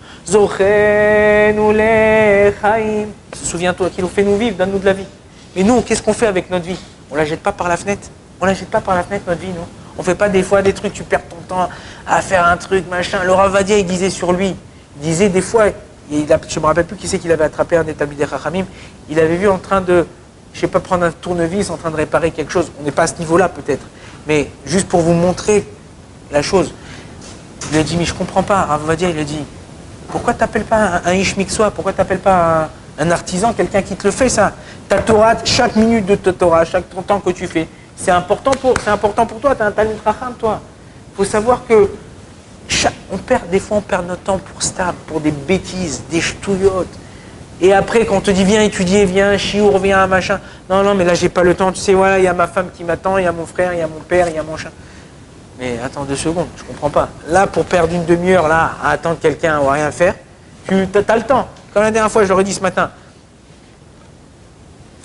[3.43, 5.07] Souviens-toi qu'il nous fait nous vivre, donne-nous de la vie.
[5.55, 6.79] Mais nous, qu'est-ce qu'on fait avec notre vie?
[7.09, 8.07] On la jette pas par la fenêtre.
[8.39, 9.65] On la jette pas par la fenêtre, notre vie, nous.
[9.97, 11.69] On fait pas des fois des trucs, tu perds ton temps
[12.05, 13.23] à faire un truc, machin.
[13.23, 14.55] Laura Vadia, il disait sur lui,
[14.97, 15.65] il disait des fois,
[16.11, 18.65] il a, je me rappelle plus qui c'est qu'il avait attrapé un établi des Chachamim,
[19.09, 20.05] il avait vu en train de,
[20.53, 22.71] je sais pas, prendre un tournevis, en train de réparer quelque chose.
[22.79, 23.85] On n'est pas à ce niveau-là peut-être,
[24.27, 25.67] mais juste pour vous montrer
[26.31, 26.73] la chose.
[27.71, 28.61] Il a dit, mais je comprends pas.
[28.61, 29.43] Rav dire, il a dit,
[30.09, 34.29] pourquoi t'appelles pas un, un Pourquoi t'appelles pas un, artisan, quelqu'un qui te le fait
[34.29, 34.53] ça?
[34.87, 37.67] Ta Torah, chaque minute de ta Torah, chaque temps que tu fais,
[37.97, 38.73] c'est important pour,
[39.41, 39.55] toi.
[39.55, 40.61] T'as un talent racham, toi.
[41.11, 41.89] Il faut savoir que
[43.11, 46.87] on perd, des fois, on perd notre temps pour ça, pour des bêtises, des ch'touillottes.
[47.59, 50.39] Et après, quand on te dit viens étudier, viens chiour, viens machin.
[50.69, 51.71] Non, non, mais là, j'ai pas le temps.
[51.71, 53.73] Tu sais, voilà, il y a ma femme qui m'attend, il y a mon frère,
[53.73, 54.71] il y a mon père, il y a mon chien.
[55.57, 57.09] Mais attends deux secondes, je comprends pas.
[57.29, 60.13] Là, pour perdre une demi-heure, là, à attendre quelqu'un ou à rien faire,
[60.67, 61.47] tu as, le temps.
[61.73, 62.91] Comme la dernière fois, je l'aurais dit ce matin.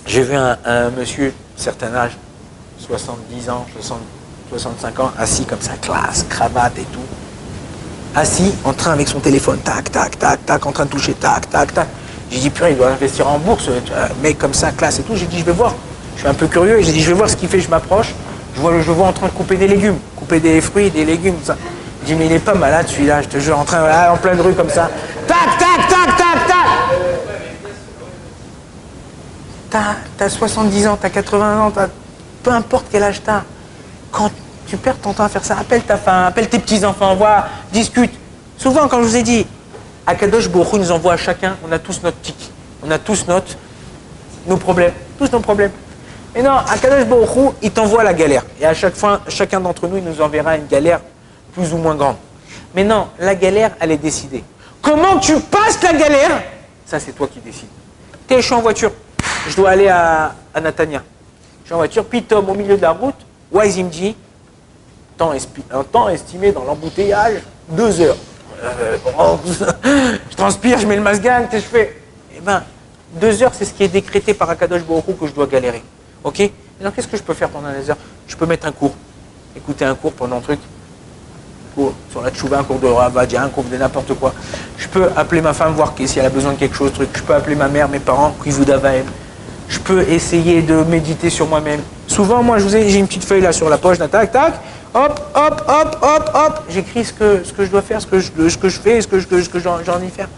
[0.05, 2.11] J'ai vu un, monsieur, certain âge,
[2.87, 3.65] 70 ans,
[4.49, 6.99] 65 ans, assis comme ça, classe, cravate et tout.
[8.15, 11.49] Assis, en train avec son téléphone, tac, tac, tac, tac, en train de toucher, tac,
[11.49, 11.87] tac, tac.
[12.29, 15.15] J'ai dit, purée, il doit investir en bourse, un mec comme ça, classe et tout.
[15.15, 15.73] J'ai dit, je vais voir.
[16.15, 18.13] Je suis un peu curieux j'ai dit, je vais voir ce qu'il fait, je m'approche.
[18.55, 21.37] Je vois, je vois en train de couper des légumes, couper des fruits, des légumes,
[21.43, 21.55] ça.
[22.01, 24.39] Je dis, mais il est pas malade celui-là, je te jure, en train, en pleine
[24.41, 24.89] rue comme ça.
[25.27, 26.57] Tac, tac, tac, tac, tac
[30.17, 31.87] T'as as 70 ans, t'as 80 ans, t'as-
[32.43, 33.43] peu importe quel âge t'as.
[34.11, 34.29] Quand
[34.67, 38.13] tu perds ton temps à faire ça, appelle ta femme, appelle tes petits-enfants, vois, discute.
[38.57, 39.47] Souvent, quand je vous ai dit,
[40.05, 42.51] Akadosh Borou nous envoie à chacun, on a tous notre tic,
[42.85, 43.55] on a tous notre,
[44.45, 45.71] nos problèmes, tous nos problèmes.
[46.35, 48.43] Mais non, Akadosh Borou, il t'envoie la galère.
[48.59, 50.99] Et à chaque fois, chacun d'entre nous, il nous enverra une galère
[51.53, 52.17] plus ou moins grande.
[52.75, 54.43] Mais non, la galère, elle est décidée.
[54.81, 56.43] Comment tu passes la galère?
[56.85, 57.67] Ça, c'est toi qui décides.
[58.27, 58.91] T'es, suis en voiture.
[59.47, 61.03] Je dois aller à, à Natania.
[61.63, 63.15] Je suis en voiture, puis Tom, au milieu de la route,
[63.51, 64.15] Wise, il me dit,
[65.71, 68.17] un temps estimé dans l'embouteillage, deux heures.
[68.61, 69.39] Euh, oh,
[70.31, 72.01] je transpire, je mets le masgang, qu'est-ce que je fais?
[72.35, 72.63] Eh ben,
[73.19, 75.83] deux heures, c'est ce qui est décrété par Akadosh Baruch que je dois galérer.
[76.23, 76.49] Ok?
[76.79, 77.97] Alors qu'est-ce que je peux faire pendant les heures?
[78.27, 78.93] Je peux mettre un cours,
[79.55, 80.59] écouter un cours pendant un truc,
[81.75, 84.33] cours sur la tchouva, un cours de Ravadia, un cours de n'importe quoi.
[84.77, 87.09] Je peux appeler ma femme, voir si elle a besoin de quelque chose, truc.
[87.13, 89.05] Je peux appeler ma mère, mes parents, qui vous d'avaem.
[89.69, 91.81] Je peux essayer de méditer sur moi-même.
[92.07, 94.53] Souvent, moi, j'ai une petite feuille là sur la poche, tac, tac,
[94.93, 96.63] hop, hop, hop, hop, hop.
[96.69, 98.29] J'écris ce que, je dois faire, ce que je,
[98.69, 100.29] fais, ce que, ce que j'ai envie de faire.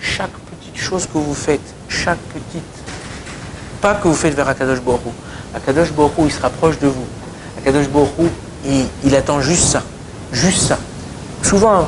[0.00, 2.62] Chaque petite chose que vous faites, chaque petite
[3.84, 5.12] pas que vous faites vers Akadosh Borou.
[5.54, 7.04] Akadosh Borou, il se rapproche de vous.
[7.58, 8.30] Akadosh Borou,
[8.64, 9.82] il, il attend juste ça.
[10.32, 10.78] Juste ça.
[11.42, 11.86] Souvent,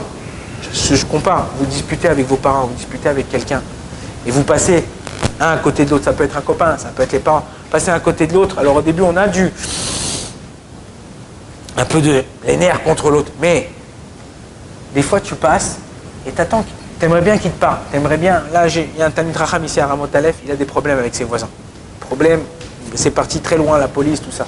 [0.75, 3.63] je, je compare, vous disputez avec vos parents, vous disputez avec quelqu'un,
[4.27, 4.85] et vous passez
[5.41, 6.05] un à côté de l'autre.
[6.05, 7.45] Ça peut être un copain, ça peut être les parents.
[7.71, 8.59] Passez un côté de l'autre.
[8.59, 9.53] Alors au début, on a du.
[11.77, 13.33] un peu de les nerfs contre l'autre.
[13.41, 13.71] Mais
[14.95, 15.79] des fois, tu passes
[16.27, 16.65] et t'attends.
[16.99, 17.79] T'aimerais bien qu'il te parle.
[17.93, 18.43] T'aimerais bien.
[18.53, 20.99] Là, il y a un Tanit Racham ici à Ramot Aleph, il a des problèmes
[20.99, 21.49] avec ses voisins.
[22.01, 22.41] Problème,
[22.95, 24.47] c'est parti très loin, la police, tout ça.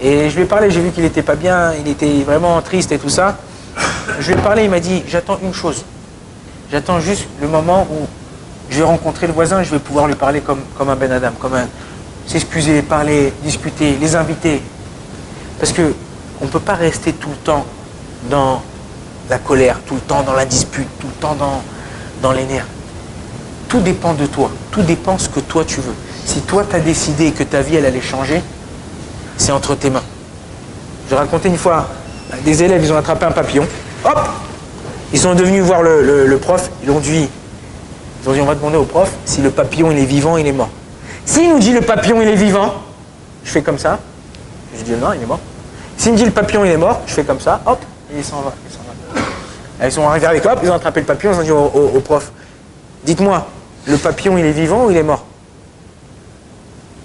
[0.00, 2.92] Et je lui ai parlé, j'ai vu qu'il n'était pas bien, il était vraiment triste
[2.92, 3.38] et tout ça.
[4.20, 5.84] Je lui ai parlé, il m'a dit J'attends une chose.
[6.70, 8.06] J'attends juste le moment où
[8.74, 11.12] je vais rencontrer le voisin et je vais pouvoir lui parler comme, comme un Ben
[11.12, 11.68] Adam, comme un.
[12.26, 14.60] s'excuser, parler, discuter, les inviter.
[15.60, 15.94] Parce que
[16.40, 17.64] on ne peut pas rester tout le temps
[18.28, 18.62] dans
[19.30, 21.62] la colère, tout le temps dans la dispute, tout le temps dans,
[22.20, 22.66] dans les nerfs.
[23.68, 24.50] Tout dépend de toi.
[24.72, 25.94] Tout dépend ce que toi tu veux.
[26.26, 28.42] Si toi tu as décidé que ta vie elle allait changer,
[29.36, 30.02] c'est entre tes mains.
[31.10, 31.88] Je racontais une fois,
[32.44, 33.66] des élèves, ils ont attrapé un papillon.
[34.04, 34.18] Hop
[35.12, 36.70] Ils sont devenus voir le, le- le prof.
[36.82, 37.28] Ils ont dit,
[38.32, 40.70] dit, on va demander au prof si le papillon il est vivant, il est mort.
[41.26, 42.74] S'il nous dit le papillon il est vivant,
[43.44, 43.98] je fais comme ça.
[44.76, 45.40] Je dis non, il est mort.
[45.96, 47.80] S'il me dit le papillon il est mort, je fais comme ça, hop,
[48.12, 48.52] et il s'en va.
[48.66, 49.86] Il s'en va.
[49.86, 52.32] Ils sont arrivés avec hop, ils ont attrapé le papillon, ils ont dit au prof,
[53.04, 53.46] dites-moi,
[53.86, 55.24] le papillon il est vivant ou il est mort?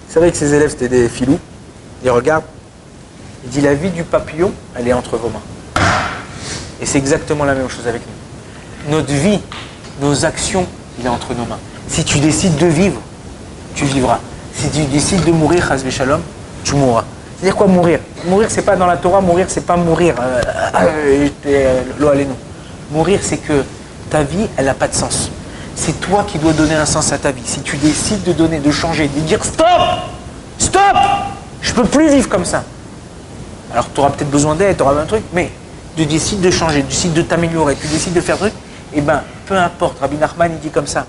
[0.08, 1.38] C'est vrai que ces élèves c'était des filous.
[2.02, 2.44] Ils regardent.
[3.44, 5.82] Il dit la vie du papillon, elle est entre vos mains.
[6.80, 8.92] Et c'est exactement la même chose avec nous.
[8.96, 9.40] Notre vie,
[10.00, 10.66] nos actions,
[11.08, 11.58] entre nos mains.
[11.88, 13.00] Si tu décides de vivre,
[13.74, 14.18] tu vivras.
[14.54, 15.72] Si tu décides de mourir,
[16.64, 17.04] tu mourras.
[17.38, 18.00] C'est-à-dire quoi mourir?
[18.26, 20.14] Mourir, c'est pas dans la Torah, mourir, c'est pas mourir.
[20.20, 20.42] euh,
[20.76, 22.96] euh, euh, nous.
[22.96, 23.64] Mourir, c'est que
[24.10, 25.30] ta vie, elle n'a pas de sens.
[25.74, 27.42] C'est toi qui dois donner un sens à ta vie.
[27.44, 29.66] Si tu décides de donner, de changer, de dire stop
[30.58, 30.96] Stop
[31.62, 32.62] Je peux plus vivre comme ça.
[33.72, 35.50] Alors tu auras peut-être besoin d'aide, tu auras un truc, mais
[35.96, 38.52] tu décides de changer, tu décides de t'améliorer, tu décides de faire truc,
[38.92, 41.06] et ben peu importe, Rabbi Nachman il dit comme ça.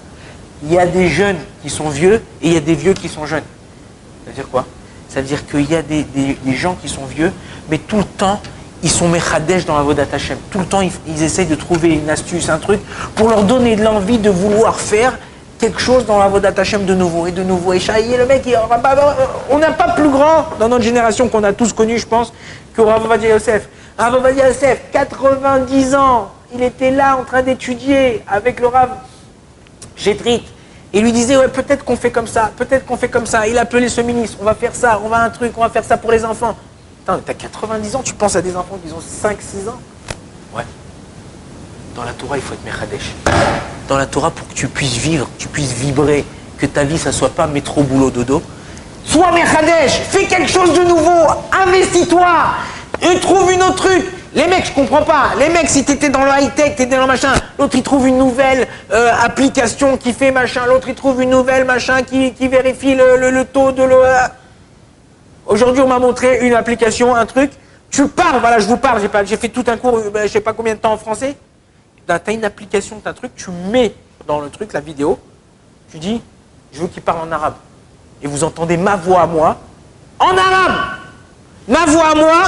[0.64, 3.08] Il y a des jeunes qui sont vieux et il y a des vieux qui
[3.08, 3.44] sont jeunes.
[4.24, 4.66] Ça veut dire quoi?
[5.10, 6.06] Ça veut dire qu'il y a des,
[6.56, 7.32] gens qui sont vieux,
[7.70, 8.42] mais tout le temps,
[8.82, 10.40] ils sont mechadesh dans la Vodat Hashem.
[10.50, 12.80] Tout le temps, ils, essayent de trouver une astuce, un truc,
[13.16, 15.20] pour leur donner de l'envie de vouloir faire
[15.60, 17.74] quelque chose dans la Vodat Hashem de nouveau et de nouveau.
[17.74, 18.50] Et Chahi, le mec,
[19.52, 22.34] on n'a pas plus grand dans notre génération qu'on a tous connu, je pense,
[22.74, 23.70] que Rav Yosef.
[24.00, 28.90] Rav Yosef, 90 ans, il était là en train d'étudier avec le Rav
[29.96, 30.44] Gétrit.
[30.94, 33.48] Et lui disait, ouais, peut-être qu'on fait comme ça, peut-être qu'on fait comme ça.
[33.48, 35.86] Il appelait ce ministre, on va faire ça, on va un truc, on va faire
[35.86, 36.56] ça pour les enfants.
[37.08, 39.80] Attends, t'as 90 ans, tu penses à des enfants qui ont 5-6 ans?
[40.54, 40.66] Ouais.
[41.96, 43.14] Dans la Torah, il faut être Mechadesh.
[43.88, 46.26] Dans la Torah, pour que tu puisses vivre, que tu puisses vibrer,
[46.58, 48.42] que ta vie, ça soit pas métro, boulot, dodo.
[49.06, 52.28] Sois Mechadesh, fais quelque chose de nouveau, investis-toi,
[53.02, 54.06] et trouve une autre truc.
[54.34, 55.32] Les mecs, je comprends pas.
[55.38, 58.18] Les mecs, si t'étais dans le high-tech, t'étais dans le machin, l'autre il trouve une
[58.18, 63.44] nouvelle euh, application qui fait machin, l'autre il trouve une nouvelle machin qui, vérifie le,
[63.44, 64.04] taux de l'eau.
[65.46, 67.52] Aujourd'hui, on m'a montré une application, un truc.
[67.90, 70.40] Tu parles, voilà, je vous parle, j'ai fait tout un cours, euh, ben, je sais
[70.40, 71.36] pas combien de temps en français.
[72.08, 73.94] Tu as une application, tu un truc, tu mets
[74.28, 75.20] dans le truc la vidéo,
[75.92, 76.22] tu dis,
[76.72, 77.56] je veux qu'il parle en arabe.
[78.24, 79.58] et vous entendez ma voix à moi
[80.20, 80.78] en arabe,
[81.68, 82.44] ma voix à moi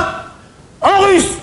[0.81, 1.42] en russe.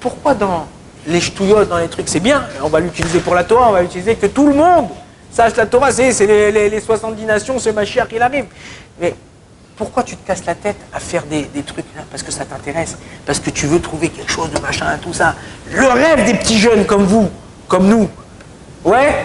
[0.00, 0.66] Pourquoi dans
[1.06, 3.82] les ch'touillottes, dans les trucs, c'est bien, on va l'utiliser pour la Torah, on va
[3.82, 4.88] l'utiliser que tout le monde
[5.30, 8.46] sache la Torah, c'est les, les, les 70 nations, c'est Mashiach, il arrive.
[9.00, 9.14] Mais
[9.80, 12.02] pourquoi tu te casses la tête à faire des, trucs là?
[12.10, 15.34] Parce que ça t'intéresse, parce que tu veux trouver quelque chose de machin, tout ça.
[15.72, 17.30] Le rêve des petits jeunes comme vous,
[17.66, 18.06] comme nous.
[18.84, 19.24] Ouais?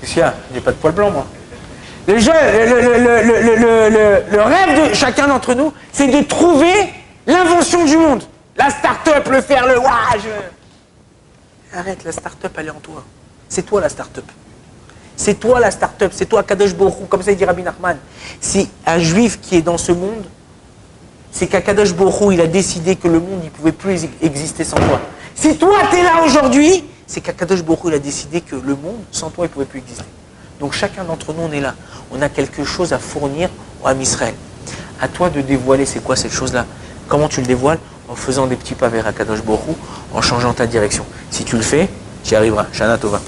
[0.00, 0.32] Qu'est-ce qu'il y a?
[0.54, 1.26] J'ai pas de poil blanc, moi.
[2.06, 2.14] Le
[4.40, 6.72] rêve de chacun d'entre nous, c'est de trouver
[7.26, 8.22] l'invention du monde.
[8.56, 11.76] La start-up, le faire, le je...
[11.76, 13.02] Arrête, la start-up, elle est en toi.
[13.48, 14.24] C'est toi la start-up.
[15.16, 17.96] C'est toi la start-up, c'est toi Kadosh Borou, comme ça il dit Rabbi Nachman.
[18.40, 20.24] C'est un juif qui est dans ce monde,
[21.34, 25.00] c'est qu'Akadosh Borou, il a décidé que le monde, ne pouvait plus exister sans toi.
[25.34, 29.00] Si toi, tu es là aujourd'hui, c'est qu'Akadosh Borou, il a décidé que le monde,
[29.10, 30.04] sans toi, il ne pouvait plus exister.
[30.60, 31.74] Donc chacun d'entre nous, on est là.
[32.12, 33.50] On a quelque chose à fournir
[33.84, 34.34] Ham Israël.
[35.00, 36.66] À toi de dévoiler c'est quoi cette chose-là?
[37.08, 37.80] Comment tu le dévoiles?
[38.08, 39.76] En faisant des petits pas vers Akadosh Borou,
[40.12, 41.04] en changeant ta direction.
[41.30, 41.88] Si tu le fais,
[42.22, 42.66] tu y arriveras.
[42.72, 43.20] Shana Tova.